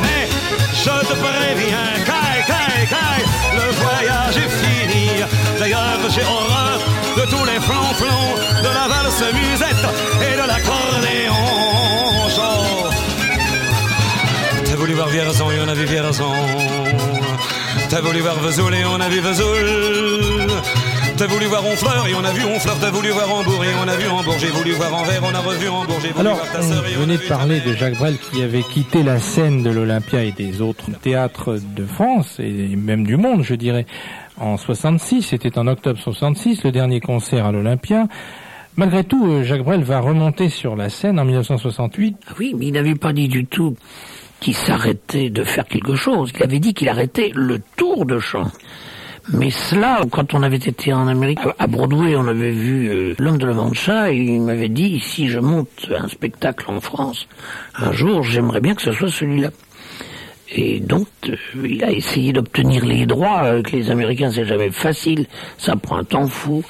Mais 0.03 0.27
je 0.71 1.07
te 1.07 1.13
préviens, 1.25 1.89
caille, 2.05 2.45
caille, 2.45 2.87
caille. 2.93 3.25
Le 3.55 3.71
voyage 3.71 4.37
est 4.37 4.53
fini. 4.61 5.23
D'ailleurs, 5.57 5.97
j'ai 6.13 6.21
horreur 6.21 6.79
de 7.17 7.21
tous 7.23 7.43
les 7.43 7.59
flonflons, 7.59 8.35
de 8.61 8.67
la 8.67 8.87
valse 8.87 9.23
musette 9.33 9.87
et 10.21 10.35
de 10.39 10.47
l'accordéon. 10.47 11.38
Voir 14.99 15.09
Vierzon 15.11 15.49
et 15.51 15.59
on 15.65 15.67
a 15.69 15.73
vu 15.73 15.85
Vierzon. 15.85 16.33
T'as 17.89 18.01
voulu 18.01 18.19
voir 18.19 18.37
Vesoul 18.39 18.73
et 18.75 18.83
on 18.83 18.99
a 18.99 19.07
vu 19.07 19.21
Vesoul. 19.21 20.51
T'as 21.15 21.27
voulu 21.27 21.45
voir 21.45 21.65
Honfleur 21.65 22.05
et 22.05 22.13
on 22.15 22.25
a 22.25 22.31
vu 22.33 22.43
Honfleur. 22.43 22.77
T'as 22.81 22.89
voulu 22.89 23.09
voir 23.11 23.33
Hambourg 23.33 23.63
et 23.63 23.69
on 23.81 23.87
a 23.87 23.95
vu 23.95 24.09
Hambourg. 24.09 24.35
J'ai 24.39 24.49
voulu 24.49 24.71
voir 24.71 24.93
Anvers, 24.93 25.21
on 25.23 25.33
a 25.33 25.39
revu 25.39 25.69
Hambourg. 25.69 25.99
J'ai 26.01 26.09
voulu 26.09 26.19
Alors, 26.19 26.35
voir 26.35 26.51
ta 26.51 26.61
sœur 26.61 26.85
et 26.85 26.97
on 26.97 27.05
vu 27.05 27.15
de 27.15 27.27
parler 27.29 27.61
de 27.61 27.73
Jacques 27.75 27.97
Brel 27.97 28.17
qui 28.17 28.41
avait 28.41 28.61
quitté 28.61 29.01
la 29.01 29.19
scène 29.19 29.63
de 29.63 29.69
l'Olympia 29.69 30.21
et 30.25 30.33
des 30.33 30.61
autres 30.61 30.91
théâtres 31.01 31.57
de 31.77 31.85
France 31.85 32.35
et 32.39 32.75
même 32.75 33.07
du 33.07 33.15
monde, 33.15 33.43
je 33.43 33.55
dirais, 33.55 33.85
en 34.37 34.57
66. 34.57 35.21
C'était 35.21 35.57
en 35.57 35.67
octobre 35.67 35.97
66, 35.97 36.65
le 36.65 36.73
dernier 36.73 36.99
concert 36.99 37.45
à 37.45 37.53
l'Olympia. 37.53 38.07
Malgré 38.75 39.05
tout, 39.05 39.25
euh, 39.25 39.43
Jacques 39.43 39.63
Brel 39.63 39.83
va 39.83 40.01
remonter 40.01 40.49
sur 40.49 40.75
la 40.75 40.89
scène 40.89 41.19
en 41.19 41.25
1968. 41.25 42.17
Ah 42.27 42.33
oui, 42.37 42.53
mais 42.57 42.67
il 42.67 42.73
n'avait 42.73 42.95
pas 42.95 43.13
dit 43.13 43.29
du 43.29 43.45
tout 43.45 43.77
qu'il 44.39 44.55
s'arrêtait 44.55 45.29
de 45.29 45.43
faire 45.43 45.65
quelque 45.65 45.95
chose. 45.95 46.31
Il 46.35 46.43
avait 46.43 46.59
dit 46.59 46.73
qu'il 46.73 46.89
arrêtait 46.89 47.31
le 47.35 47.59
tour 47.77 48.05
de 48.05 48.19
chant. 48.19 48.51
Mais 49.31 49.51
cela, 49.51 50.01
quand 50.11 50.33
on 50.33 50.41
avait 50.41 50.57
été 50.57 50.91
en 50.91 51.07
Amérique, 51.07 51.39
à 51.59 51.67
Broadway, 51.67 52.15
on 52.15 52.27
avait 52.27 52.51
vu 52.51 52.87
euh, 52.87 53.15
L'homme 53.19 53.37
de 53.37 53.45
la 53.45 53.53
Mancha, 53.53 54.11
et 54.11 54.17
il 54.17 54.41
m'avait 54.41 54.69
dit, 54.69 54.99
si 54.99 55.27
je 55.27 55.39
monte 55.39 55.87
un 55.95 56.07
spectacle 56.07 56.65
en 56.71 56.79
France, 56.79 57.27
un 57.75 57.91
jour, 57.91 58.23
j'aimerais 58.23 58.59
bien 58.59 58.73
que 58.73 58.81
ce 58.81 58.91
soit 58.91 59.11
celui-là. 59.11 59.51
Et 60.51 60.79
donc, 60.79 61.07
euh, 61.27 61.35
il 61.63 61.83
a 61.83 61.91
essayé 61.91 62.33
d'obtenir 62.33 62.83
les 62.85 63.05
droits 63.05 63.39
avec 63.41 63.71
les 63.71 63.91
Américains, 63.91 64.31
c'est 64.31 64.45
jamais 64.45 64.71
facile, 64.71 65.27
ça 65.59 65.75
prend 65.75 65.97
un 65.97 66.03
temps 66.03 66.27
fou. 66.27 66.63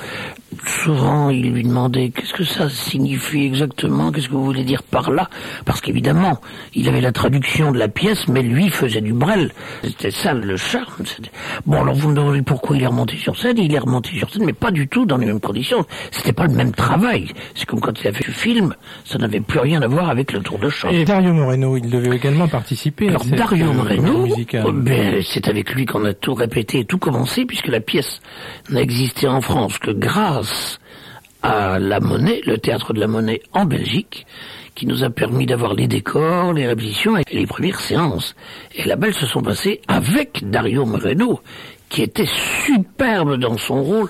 Souvent, 0.66 1.30
il 1.30 1.52
lui 1.52 1.64
demandait 1.64 2.10
qu'est-ce 2.10 2.34
que 2.34 2.44
ça 2.44 2.70
signifie 2.70 3.46
exactement, 3.46 4.12
qu'est-ce 4.12 4.28
que 4.28 4.34
vous 4.34 4.46
voulez 4.46 4.64
dire 4.64 4.84
par 4.84 5.12
là, 5.12 5.30
parce 5.66 5.82
qu'évidemment, 5.82 6.40
il 6.74 6.88
avait 6.90 7.02
la 7.02 7.12
traduction 7.12 7.72
de 7.72 7.78
la 7.78 7.88
pièce, 7.88 8.28
mais 8.28 8.42
lui 8.42 8.70
faisait 8.70 9.02
du 9.02 9.14
brel. 9.14 9.52
C'était 9.84 10.12
ça 10.12 10.34
le 10.34 10.58
charme. 10.58 11.04
Bon, 11.66 11.82
alors 11.82 11.96
vous 11.96 12.10
me 12.10 12.16
demandez 12.16 12.42
pourquoi 12.42 12.76
il 12.76 12.84
est 12.84 12.88
remonté 12.88 13.18
sur 13.18 13.38
scène, 13.38 13.58
il 13.58 13.74
est 13.74 13.80
remonté 13.80 14.12
sur 14.18 14.30
scène, 14.30 14.44
mais 14.46 14.54
pas 14.54 14.72
du 14.72 14.88
tout 14.88 15.06
dans 15.06 15.18
les 15.18 15.26
mêmes 15.26 15.40
conditions. 15.40 15.86
C'était 16.12 16.34
pas 16.34 16.48
le 16.48 16.54
même 16.54 16.72
travail. 16.72 17.28
C'est 17.56 17.66
comme 17.66 17.80
quand 17.80 18.00
il 18.02 18.08
a 18.08 18.14
fait 18.14 18.28
le 18.28 18.34
film, 18.34 18.76
ça 19.06 19.18
n'avait 19.18 19.42
plus 19.42 19.60
rien 19.60 19.82
à 19.82 19.88
voir 19.88 20.10
avec 20.10 20.34
le 20.34 20.42
tour 20.42 20.60
de 20.60 20.70
chant. 20.70 20.90
Et 20.90 21.06
Dario 21.06 21.34
Moreno, 21.34 21.78
il 21.78 21.90
devait 21.90 22.16
également 22.16 22.48
participer 22.48 23.10
Alors 23.10 23.22
à 23.22 23.26
cette 23.26 23.36
Dario 23.36 23.68
euh, 23.68 23.74
Moreno, 23.74 24.28
euh, 24.54 24.72
ben, 24.74 25.22
c'est 25.24 25.48
avec 25.48 25.74
lui 25.74 25.86
qu'on 25.86 26.06
a 26.06 26.14
tout 26.14 26.34
répété 26.34 26.80
et 26.80 26.86
tout 26.86 26.98
commencé, 26.98 27.46
puisque 27.46 27.68
la 27.68 27.80
pièce 27.80 28.22
n'a 28.70 28.82
existé 28.82 29.28
en 29.28 29.42
France 29.42 29.78
que 29.80 29.92
grâce 29.92 30.49
à 31.42 31.80
la 31.80 32.00
Monnaie, 32.00 32.42
le 32.46 32.58
théâtre 32.58 32.94
de 32.94 33.00
la 33.00 33.08
Monnaie 33.08 33.42
en 33.54 33.66
Belgique, 33.66 34.26
qui 34.76 34.86
nous 34.86 35.04
a 35.04 35.10
permis 35.10 35.46
d'avoir 35.46 35.74
les 35.74 35.88
décors, 35.88 36.54
les 36.54 36.68
répétitions 36.68 37.18
et 37.18 37.24
les 37.32 37.48
premières 37.48 37.80
séances. 37.80 38.36
Et 38.76 38.84
là-bas, 38.84 39.08
elles 39.08 39.14
se 39.14 39.26
sont 39.26 39.42
passées 39.42 39.82
avec 39.88 40.50
Dario 40.50 40.86
Moreno, 40.86 41.42
qui 41.90 42.04
était 42.04 42.30
superbe 42.66 43.36
dans 43.36 43.58
son 43.58 43.84
rôle. 43.84 44.10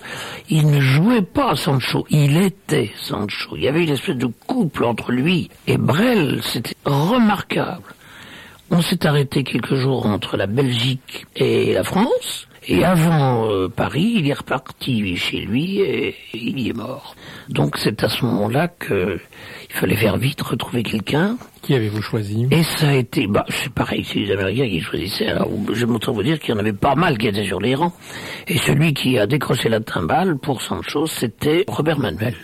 Il 0.49 0.69
ne 0.69 0.79
jouait 0.79 1.21
pas 1.21 1.55
Sancho, 1.55 2.05
il 2.09 2.37
était 2.37 2.91
Sancho. 2.97 3.55
Il 3.55 3.63
y 3.63 3.67
avait 3.67 3.83
une 3.83 3.93
espèce 3.93 4.17
de 4.17 4.29
couple 4.45 4.83
entre 4.83 5.11
lui 5.11 5.49
et 5.65 5.77
Brel, 5.77 6.41
c'était 6.43 6.75
remarquable. 6.85 7.95
On 8.69 8.81
s'est 8.81 9.07
arrêté 9.07 9.43
quelques 9.43 9.75
jours 9.75 10.05
entre 10.05 10.37
la 10.37 10.45
Belgique 10.45 11.25
et 11.35 11.73
la 11.73 11.83
France. 11.83 12.47
Et 12.71 12.83
avant 12.83 13.49
euh, 13.49 13.67
Paris, 13.67 14.13
il 14.17 14.29
est 14.29 14.33
reparti 14.33 15.15
chez 15.15 15.39
lui 15.39 15.79
et 15.81 16.15
il 16.35 16.59
y 16.59 16.69
est 16.69 16.73
mort. 16.73 17.15
Donc 17.49 17.77
c'est 17.77 18.03
à 18.03 18.09
ce 18.09 18.23
moment-là 18.25 18.67
que 18.67 19.19
il 19.69 19.75
fallait 19.75 19.95
faire 19.95 20.17
vite 20.17 20.39
retrouver 20.41 20.83
quelqu'un. 20.83 21.35
Qui 21.63 21.73
avez-vous 21.73 22.03
choisi? 22.03 22.47
Et 22.51 22.61
ça 22.61 22.89
a 22.89 22.93
été, 22.93 23.25
bah 23.25 23.43
c'est 23.49 23.73
pareil, 23.73 24.03
c'est 24.05 24.19
les 24.19 24.31
Américains 24.31 24.69
qui 24.69 24.81
choisissaient. 24.81 25.29
Alors 25.29 25.49
je 25.73 25.85
m'entends 25.87 26.13
vous 26.13 26.21
dire 26.21 26.39
qu'il 26.39 26.53
y 26.53 26.53
en 26.53 26.59
avait 26.59 26.71
pas 26.71 26.93
mal 26.93 27.17
qui 27.17 27.27
étaient 27.27 27.45
sur 27.45 27.59
les 27.59 27.73
rangs. 27.73 27.93
Et 28.47 28.59
celui 28.59 28.93
qui 28.93 29.17
a 29.17 29.25
décroché 29.25 29.67
la 29.67 29.79
timbale 29.79 30.37
pour 30.37 30.61
Sancho, 30.61 31.07
c'était 31.07 31.65
Robert 31.67 31.97
Manuel. 31.97 32.35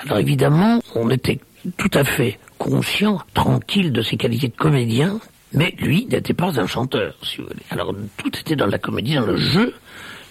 Alors 0.00 0.18
évidemment, 0.18 0.80
on 0.94 1.08
était 1.08 1.40
tout 1.78 1.90
à 1.94 2.04
fait 2.04 2.38
conscient, 2.58 3.18
tranquille 3.32 3.92
de 3.92 4.02
ses 4.02 4.18
qualités 4.18 4.48
de 4.48 4.56
comédien, 4.56 5.20
mais 5.52 5.74
lui 5.78 6.06
n'était 6.06 6.34
pas 6.34 6.60
un 6.60 6.66
chanteur, 6.66 7.14
si 7.22 7.38
vous 7.38 7.44
voulez. 7.44 7.62
Alors 7.70 7.94
tout 8.16 8.36
était 8.38 8.56
dans 8.56 8.66
la 8.66 8.78
comédie, 8.78 9.14
dans 9.14 9.26
le 9.26 9.36
jeu 9.36 9.74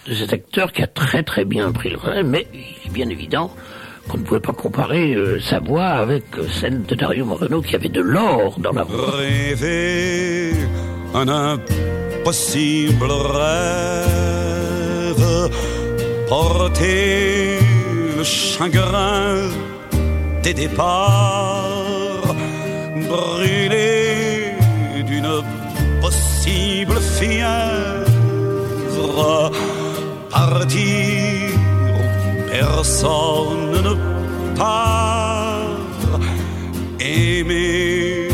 de 0.06 0.14
cet 0.14 0.32
acteur 0.32 0.72
qui 0.72 0.82
a 0.82 0.86
très 0.86 1.22
très 1.22 1.44
bien 1.44 1.70
pris 1.72 1.90
le 1.90 1.98
relais, 1.98 2.22
mais 2.22 2.46
il 2.52 2.88
est 2.88 2.92
bien 2.92 3.08
évident 3.08 3.54
qu'on 4.08 4.18
ne 4.18 4.22
pouvait 4.22 4.40
pas 4.40 4.52
comparer 4.52 5.14
euh, 5.14 5.38
sa 5.40 5.60
voix 5.60 5.88
avec 5.88 6.24
euh, 6.38 6.48
celle 6.48 6.82
de 6.82 6.94
Dario 6.94 7.26
Moreno 7.26 7.60
qui 7.60 7.74
avait 7.74 7.90
de 7.90 8.00
l'or 8.00 8.58
dans 8.58 8.72
la 8.72 8.84
voix. 8.84 9.16
Rêver 9.16 10.52
un 11.14 11.28
impossible 11.28 13.10
rêve, 13.10 13.60
porter 16.28 17.58
le 18.16 18.24
chagrin 18.24 19.50
des 20.42 20.54
départs, 20.54 22.34
brûler 23.08 23.97
possible 26.48 27.00
fièvre, 27.18 28.06
partir 30.30 31.50
personne 32.50 33.72
ne 33.86 33.94
part, 34.56 36.20
aimer 37.00 38.28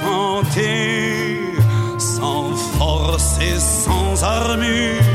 tenter 0.00 1.40
sans 1.98 2.54
force 2.78 3.38
et 3.40 3.58
sans 3.58 4.22
armure 4.22 5.13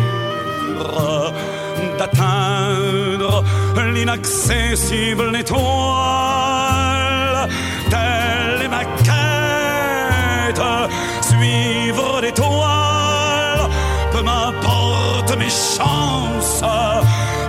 d'atteindre 1.97 3.43
l'inaccessible 3.93 5.35
étoile. 5.35 7.49
Telle 7.89 8.61
est 8.63 8.69
ma 8.69 8.85
quête, 9.07 10.61
suivre 11.21 12.21
l'étoile. 12.21 13.69
Peu 14.11 14.21
m'importe 14.21 15.35
mes 15.37 15.49
chances, 15.49 16.63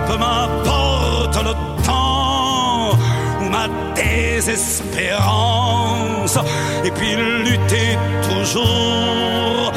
peu 0.07 0.17
m'importe 0.17 1.37
le 1.43 1.53
temps 1.83 2.97
ou 3.41 3.49
ma 3.49 3.67
désespérance. 3.95 6.37
Et 6.83 6.91
puis 6.91 7.15
lutter 7.15 7.97
toujours, 8.29 9.71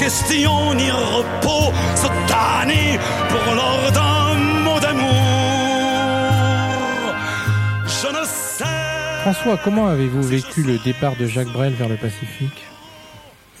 question 0.00 0.74
ni 0.74 0.90
repos, 0.90 1.72
se 1.94 2.08
tanner 2.26 2.98
pour 3.28 3.54
l'ordre 3.54 3.92
d'un 3.92 4.34
mot 4.64 4.80
d'amour. 4.80 5.12
Je 7.84 8.08
ne 8.08 8.24
sais. 8.24 8.64
François, 9.20 9.58
comment 9.62 9.88
avez-vous 9.88 10.22
vécu 10.22 10.62
le 10.62 10.78
départ 10.78 11.16
de 11.16 11.26
Jacques 11.26 11.52
Brel 11.52 11.74
vers 11.74 11.90
le 11.90 11.96
Pacifique? 11.96 12.64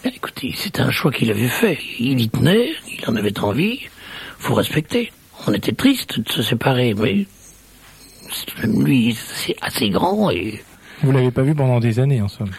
Ben, 0.02 0.12
écoutez, 0.16 0.54
c'était 0.56 0.80
un 0.80 0.90
choix 0.90 1.12
qu'il 1.12 1.30
avait 1.30 1.46
fait. 1.48 1.78
Il 1.98 2.18
y 2.20 2.30
tenait, 2.30 2.70
il 2.88 3.06
en 3.06 3.16
avait 3.16 3.38
envie, 3.40 3.90
faut 4.38 4.54
respecter. 4.54 5.12
On 5.46 5.52
était 5.52 5.72
triste 5.72 6.20
de 6.20 6.32
se 6.32 6.42
séparer, 6.42 6.94
mais 6.94 7.26
même 8.62 8.82
lui, 8.82 9.14
c'est 9.14 9.56
assez 9.60 9.90
grand 9.90 10.30
et 10.30 10.62
Vous 11.02 11.12
l'avez 11.12 11.30
pas 11.30 11.42
vu 11.42 11.54
pendant 11.54 11.80
des 11.80 12.00
années, 12.00 12.22
en 12.22 12.28
somme? 12.28 12.50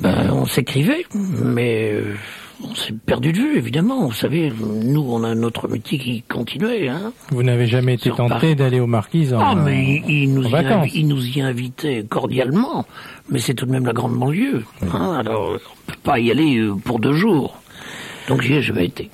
ben, 0.00 0.30
on 0.32 0.46
s'écrivait, 0.46 1.04
mais 1.12 1.92
euh, 1.92 2.16
on 2.62 2.74
s'est 2.74 2.92
perdu 2.92 3.32
de 3.32 3.38
vue, 3.38 3.56
évidemment. 3.58 4.06
Vous 4.06 4.12
savez, 4.14 4.52
nous, 4.60 5.00
on 5.08 5.24
a 5.24 5.34
notre 5.34 5.68
métier 5.68 5.98
qui 5.98 6.22
continuait, 6.22 6.88
hein. 6.88 7.12
Vous 7.30 7.42
n'avez 7.42 7.66
jamais 7.66 7.94
été 7.94 8.04
Sur 8.04 8.16
tenté 8.16 8.54
d'aller 8.54 8.80
aux 8.80 8.86
Marquises 8.86 9.32
en, 9.34 9.40
Ah, 9.40 9.54
mais 9.54 10.02
il, 10.06 10.22
il 10.22 10.34
nous 10.34 10.46
en 10.46 10.50
y 10.50 10.54
a, 10.54 10.62
vacances. 10.62 10.90
il 10.94 11.08
nous 11.08 11.26
y 11.26 11.40
invitait 11.40 12.04
cordialement, 12.08 12.84
mais 13.28 13.38
c'est 13.38 13.54
tout 13.54 13.66
de 13.66 13.70
même 13.72 13.86
la 13.86 13.92
grande 13.92 14.14
banlieue. 14.16 14.64
Hein, 14.92 15.16
alors, 15.18 15.52
on 15.54 15.90
peut 15.92 15.98
pas 16.02 16.18
y 16.18 16.30
aller 16.30 16.58
euh, 16.58 16.74
pour 16.74 16.98
deux 17.00 17.14
jours. 17.14 17.56
Donc 18.28 18.42
j'y 18.42 18.54
ai 18.54 18.62
jamais 18.62 18.84
été. 18.86 19.10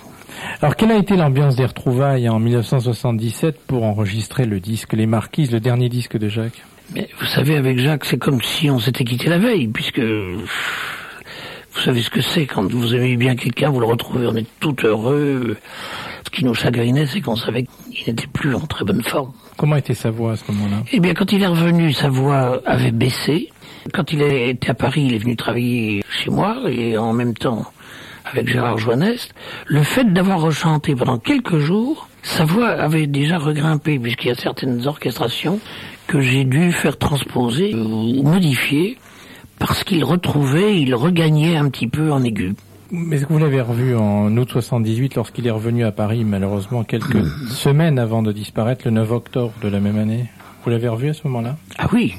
Alors, 0.60 0.76
quelle 0.76 0.90
a 0.92 0.96
été 0.98 1.16
l'ambiance 1.16 1.56
des 1.56 1.64
retrouvailles 1.64 2.28
en 2.28 2.38
1977 2.38 3.58
pour 3.66 3.84
enregistrer 3.84 4.44
le 4.44 4.60
disque 4.60 4.92
Les 4.92 5.06
Marquises, 5.06 5.50
le 5.50 5.60
dernier 5.60 5.88
disque 5.88 6.18
de 6.18 6.28
Jacques? 6.28 6.62
Mais 6.94 7.08
vous 7.18 7.26
savez, 7.26 7.56
avec 7.56 7.78
Jacques, 7.78 8.04
c'est 8.04 8.18
comme 8.18 8.40
si 8.42 8.70
on 8.70 8.78
s'était 8.78 9.04
quitté 9.04 9.28
la 9.28 9.38
veille, 9.38 9.66
puisque 9.68 10.00
savez 11.86 12.02
ce 12.02 12.10
que 12.10 12.20
c'est 12.20 12.46
quand 12.46 12.68
vous 12.68 12.96
aimez 12.96 13.16
bien 13.16 13.36
quelqu'un, 13.36 13.70
vous 13.70 13.78
le 13.78 13.86
retrouvez, 13.86 14.26
on 14.26 14.34
est 14.34 14.46
tout 14.58 14.74
heureux. 14.82 15.56
Ce 16.24 16.30
qui 16.30 16.44
nous 16.44 16.52
chagrinait, 16.52 17.06
c'est 17.06 17.20
qu'on 17.20 17.36
savait 17.36 17.66
qu'il 17.92 18.08
n'était 18.08 18.26
plus 18.26 18.56
en 18.56 18.60
très 18.66 18.84
bonne 18.84 19.04
forme. 19.04 19.32
Comment 19.56 19.76
était 19.76 19.94
sa 19.94 20.10
voix 20.10 20.32
à 20.32 20.36
ce 20.36 20.50
moment-là? 20.50 20.82
Eh 20.90 20.98
bien, 20.98 21.14
quand 21.14 21.30
il 21.30 21.40
est 21.40 21.46
revenu, 21.46 21.92
sa 21.92 22.08
voix 22.08 22.60
avait 22.66 22.90
baissé. 22.90 23.50
Quand 23.94 24.12
il 24.12 24.20
était 24.20 24.70
à 24.70 24.74
Paris, 24.74 25.04
il 25.06 25.14
est 25.14 25.18
venu 25.18 25.36
travailler 25.36 26.02
chez 26.10 26.28
moi 26.28 26.56
et 26.68 26.98
en 26.98 27.12
même 27.12 27.34
temps 27.34 27.64
avec 28.24 28.48
Gérard 28.48 28.78
Joannest. 28.78 29.32
Le 29.66 29.84
fait 29.84 30.12
d'avoir 30.12 30.40
rechanté 30.40 30.96
pendant 30.96 31.18
quelques 31.18 31.58
jours, 31.58 32.08
sa 32.24 32.44
voix 32.44 32.70
avait 32.70 33.06
déjà 33.06 33.38
regrimpé 33.38 34.00
puisqu'il 34.00 34.28
y 34.28 34.32
a 34.32 34.34
certaines 34.34 34.84
orchestrations 34.88 35.60
que 36.08 36.20
j'ai 36.20 36.42
dû 36.42 36.72
faire 36.72 36.98
transposer 36.98 37.76
ou 37.76 38.24
modifier 38.24 38.98
parce 39.58 39.84
qu'il 39.84 40.04
retrouvait, 40.04 40.80
il 40.80 40.94
regagnait 40.94 41.56
un 41.56 41.68
petit 41.68 41.86
peu 41.86 42.12
en 42.12 42.22
aigu. 42.22 42.54
Mais 42.90 43.16
est-ce 43.16 43.26
que 43.26 43.32
vous 43.32 43.38
l'avez 43.38 43.60
revu 43.60 43.96
en 43.96 44.36
août 44.36 44.48
78 44.50 45.16
lorsqu'il 45.16 45.46
est 45.46 45.50
revenu 45.50 45.84
à 45.84 45.92
Paris, 45.92 46.24
malheureusement 46.24 46.84
quelques 46.84 47.26
semaines 47.50 47.98
avant 47.98 48.22
de 48.22 48.32
disparaître, 48.32 48.82
le 48.84 48.92
9 48.92 49.10
octobre 49.10 49.52
de 49.62 49.68
la 49.68 49.80
même 49.80 49.98
année? 49.98 50.26
Vous 50.64 50.70
l'avez 50.70 50.88
revu 50.88 51.08
à 51.08 51.14
ce 51.14 51.26
moment-là? 51.26 51.56
Ah 51.78 51.88
oui, 51.92 52.14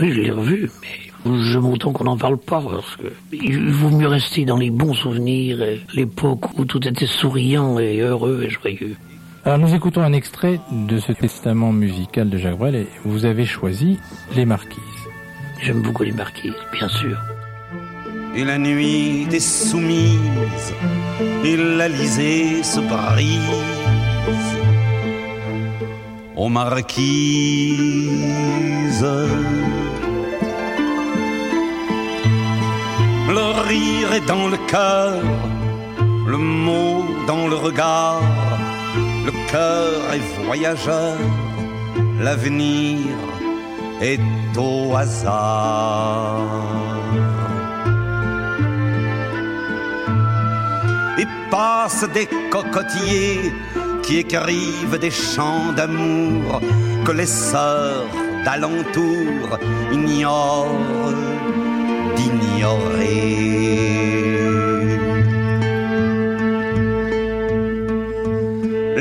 oui, 0.00 0.12
je 0.12 0.20
l'ai 0.20 0.30
revu, 0.30 0.70
mais 0.82 1.42
j'aime 1.44 1.66
autant 1.66 1.92
qu'on 1.92 2.04
n'en 2.04 2.16
parle 2.16 2.38
pas, 2.38 2.60
parce 2.60 2.96
que 2.96 3.12
il 3.32 3.70
vaut 3.70 3.90
mieux 3.90 4.08
rester 4.08 4.44
dans 4.44 4.56
les 4.56 4.70
bons 4.70 4.94
souvenirs, 4.94 5.58
l'époque 5.94 6.58
où 6.58 6.64
tout 6.64 6.86
était 6.86 7.06
souriant 7.06 7.78
et 7.78 8.00
heureux 8.00 8.44
et 8.44 8.50
joyeux. 8.50 8.96
Alors 9.44 9.58
nous 9.58 9.74
écoutons 9.74 10.02
un 10.02 10.12
extrait 10.12 10.60
de 10.72 10.98
ce 10.98 11.12
testament 11.12 11.72
musical 11.72 12.28
de 12.28 12.36
Jacques 12.36 12.58
Brel 12.58 12.74
et 12.74 12.86
vous 13.04 13.24
avez 13.24 13.46
choisi 13.46 13.98
Les 14.36 14.44
Marquises. 14.44 14.82
J'aime 15.60 15.80
beaucoup 15.82 16.04
les 16.04 16.12
marquises, 16.12 16.54
bien 16.72 16.88
sûr. 16.88 17.18
Et 18.34 18.44
la 18.44 18.58
nuit 18.58 19.26
des 19.26 19.40
soumises 19.40 20.72
et 21.44 21.56
l'Alizé 21.56 22.62
se 22.62 22.80
brise 22.80 23.40
aux 26.36 26.48
marquises. 26.48 27.78
Le 33.28 33.68
rire 33.68 34.12
est 34.14 34.26
dans 34.26 34.48
le 34.48 34.56
cœur, 34.68 35.20
le 36.26 36.38
mot 36.38 37.04
dans 37.26 37.48
le 37.48 37.56
regard, 37.56 38.22
le 39.26 39.32
cœur 39.50 40.14
est 40.14 40.44
voyageur, 40.44 41.18
l'avenir 42.20 42.98
est 44.00 44.20
au 44.56 44.94
hasard. 44.96 46.38
et 51.18 51.26
passent 51.50 52.08
des 52.14 52.28
cocotiers 52.50 53.52
qui 54.02 54.18
écrivent 54.18 54.98
des 54.98 55.10
chants 55.10 55.72
d'amour 55.76 56.60
que 57.04 57.12
les 57.12 57.26
sœurs 57.26 58.06
d'alentour 58.44 59.58
ignorent 59.92 61.12
d'ignorer. 62.16 63.18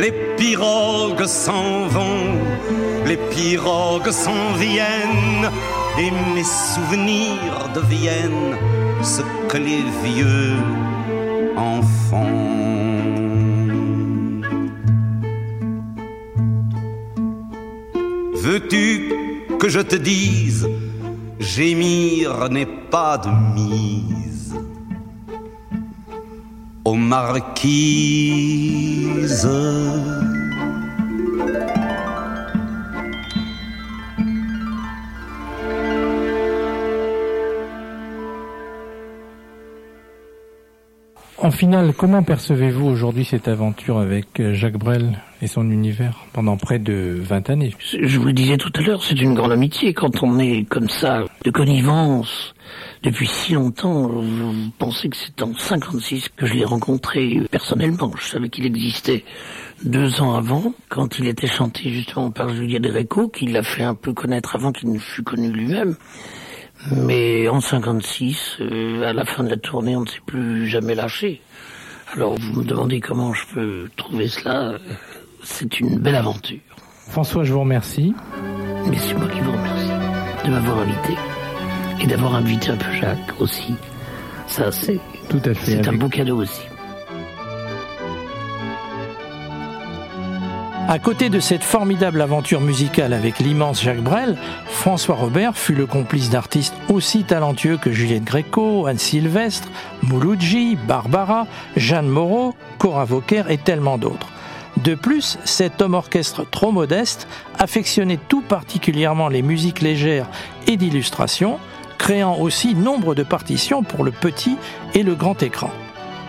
Les 0.03 0.13
pirogues 0.37 1.25
s'en 1.25 1.87
vont, 1.95 2.16
les 3.07 3.17
pirogues 3.17 4.11
s'en 4.11 4.53
viennent, 4.53 5.49
et 5.97 6.11
mes 6.35 6.43
souvenirs 6.43 7.69
deviennent 7.73 8.55
ce 9.01 9.21
que 9.47 9.57
les 9.57 9.83
vieux 10.03 10.57
en 11.55 11.81
font. 11.81 12.47
Veux-tu 18.35 19.13
que 19.59 19.69
je 19.69 19.79
te 19.79 19.95
dise, 19.95 20.67
gémir 21.39 22.49
n'est 22.49 22.65
pas 22.91 23.17
de 23.17 23.29
mise 23.55 24.55
aux 26.85 26.95
marquises. 26.95 27.57
En 41.47 41.51
finale, 41.51 41.93
comment 41.95 42.23
percevez-vous 42.23 42.85
aujourd'hui 42.85 43.23
cette 43.23 43.47
aventure 43.47 43.99
avec 43.99 44.41
euh, 44.41 44.53
Jacques 44.53 44.77
Brel 44.77 45.17
et 45.41 45.47
son 45.47 45.71
univers 45.71 46.25
pendant 46.33 46.57
près 46.57 46.77
de 46.77 47.15
20 47.21 47.49
années? 47.49 47.73
Je 47.79 48.19
vous 48.19 48.25
le 48.25 48.33
disais 48.33 48.57
tout 48.57 48.73
à 48.75 48.81
l'heure, 48.81 49.01
c'est 49.01 49.17
une 49.21 49.33
grande 49.33 49.53
amitié 49.53 49.93
quand 49.93 50.23
on 50.23 50.39
est 50.39 50.65
comme 50.67 50.89
ça, 50.89 51.23
de 51.45 51.49
connivence, 51.49 52.53
depuis 53.01 53.27
si 53.27 53.53
longtemps. 53.53 54.09
Vous 54.09 54.71
pensez 54.77 55.07
que 55.07 55.15
c'est 55.15 55.41
en 55.41 55.53
56 55.55 56.27
que 56.35 56.45
je 56.45 56.53
l'ai 56.53 56.65
rencontré 56.65 57.39
personnellement. 57.49 58.11
Je 58.19 58.27
savais 58.27 58.49
qu'il 58.49 58.65
existait 58.65 59.23
deux 59.85 60.19
ans 60.19 60.35
avant, 60.35 60.73
quand 60.89 61.17
il 61.17 61.27
était 61.27 61.47
chanté 61.47 61.91
justement 61.91 62.29
par 62.29 62.49
Julien 62.49 62.81
Gréco, 62.81 63.29
qui 63.29 63.47
l'a 63.47 63.63
fait 63.63 63.83
un 63.83 63.95
peu 63.95 64.11
connaître 64.11 64.57
avant 64.57 64.73
qu'il 64.73 64.91
ne 64.91 64.99
fût 64.99 65.23
connu 65.23 65.49
lui-même. 65.49 65.95
Mais 66.91 67.47
en 67.49 67.59
56, 67.59 68.57
euh, 68.61 69.03
à 69.09 69.13
la 69.13 69.25
fin 69.25 69.43
de 69.43 69.49
la 69.49 69.57
tournée, 69.57 69.95
on 69.95 70.01
ne 70.01 70.05
s'est 70.07 70.21
plus 70.25 70.67
jamais 70.67 70.95
lâché. 70.95 71.41
Alors 72.13 72.35
vous 72.39 72.61
me 72.61 72.63
demandez 72.65 72.99
comment 73.01 73.33
je 73.33 73.45
peux 73.53 73.89
trouver 73.97 74.27
cela. 74.27 74.69
euh, 74.73 74.77
C'est 75.43 75.79
une 75.79 75.99
belle 75.99 76.15
aventure. 76.15 76.59
François, 77.09 77.43
je 77.43 77.53
vous 77.53 77.61
remercie. 77.61 78.13
Mais 78.89 78.97
c'est 78.97 79.15
moi 79.15 79.27
qui 79.27 79.39
vous 79.41 79.51
remercie 79.51 79.91
de 80.45 80.49
m'avoir 80.51 80.79
invité 80.79 81.13
et 82.01 82.07
d'avoir 82.07 82.35
invité 82.35 82.69
un 82.69 82.77
peu 82.77 82.91
Jacques 82.93 83.33
aussi. 83.41 83.73
Ça, 84.45 84.71
c'est 84.71 84.99
Tout 85.29 85.41
à 85.43 85.53
fait. 85.53 85.71
c'est 85.83 85.87
un 85.87 85.93
beau 85.93 86.07
cadeau 86.09 86.37
aussi. 86.41 86.61
À 90.89 90.99
côté 90.99 91.27
de 91.27 91.41
cette 91.41 91.65
formidable 91.65 92.21
aventure 92.21 92.61
musicale 92.61 93.11
avec 93.11 93.39
l'immense 93.39 93.83
Jacques 93.83 94.01
Brel, 94.01 94.37
François 94.67 95.15
Robert 95.15 95.57
fut 95.57 95.75
le 95.75 95.85
complice 95.85 96.29
d'artistes 96.29 96.75
aussi 96.87 97.25
talentueux 97.25 97.75
que 97.75 97.91
Juliette 97.91 98.23
Gréco, 98.23 98.85
Anne 98.85 98.97
Sylvestre, 98.97 99.69
Mouloudji, 100.03 100.77
Barbara, 100.77 101.45
Jeanne 101.75 102.07
Moreau, 102.07 102.55
Cora 102.77 103.03
Vauquer 103.03 103.43
et 103.49 103.57
tellement 103.57 103.97
d'autres. 103.97 104.29
De 104.77 104.95
plus, 104.95 105.37
cet 105.43 105.81
homme 105.81 105.93
orchestre 105.93 106.45
trop 106.49 106.71
modeste 106.71 107.27
affectionnait 107.59 108.19
tout 108.29 108.41
particulièrement 108.41 109.27
les 109.27 109.41
musiques 109.41 109.81
légères 109.81 110.29
et 110.67 110.77
d'illustration, 110.77 111.59
créant 111.97 112.37
aussi 112.37 112.75
nombre 112.75 113.13
de 113.13 113.23
partitions 113.23 113.83
pour 113.83 114.05
le 114.05 114.11
petit 114.11 114.55
et 114.93 115.03
le 115.03 115.15
grand 115.15 115.43
écran. 115.43 115.71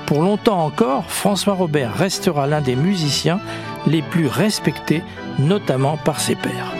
Pour 0.09 0.23
longtemps 0.23 0.65
encore, 0.65 1.05
François 1.05 1.53
Robert 1.53 1.95
restera 1.95 2.47
l'un 2.47 2.63
des 2.63 2.77
musiciens 2.77 3.41
les 3.89 4.03
plus 4.03 4.27
respectés, 4.27 5.03
notamment 5.39 5.97
par 5.97 6.21
ses 6.21 6.37
pairs. 6.37 6.78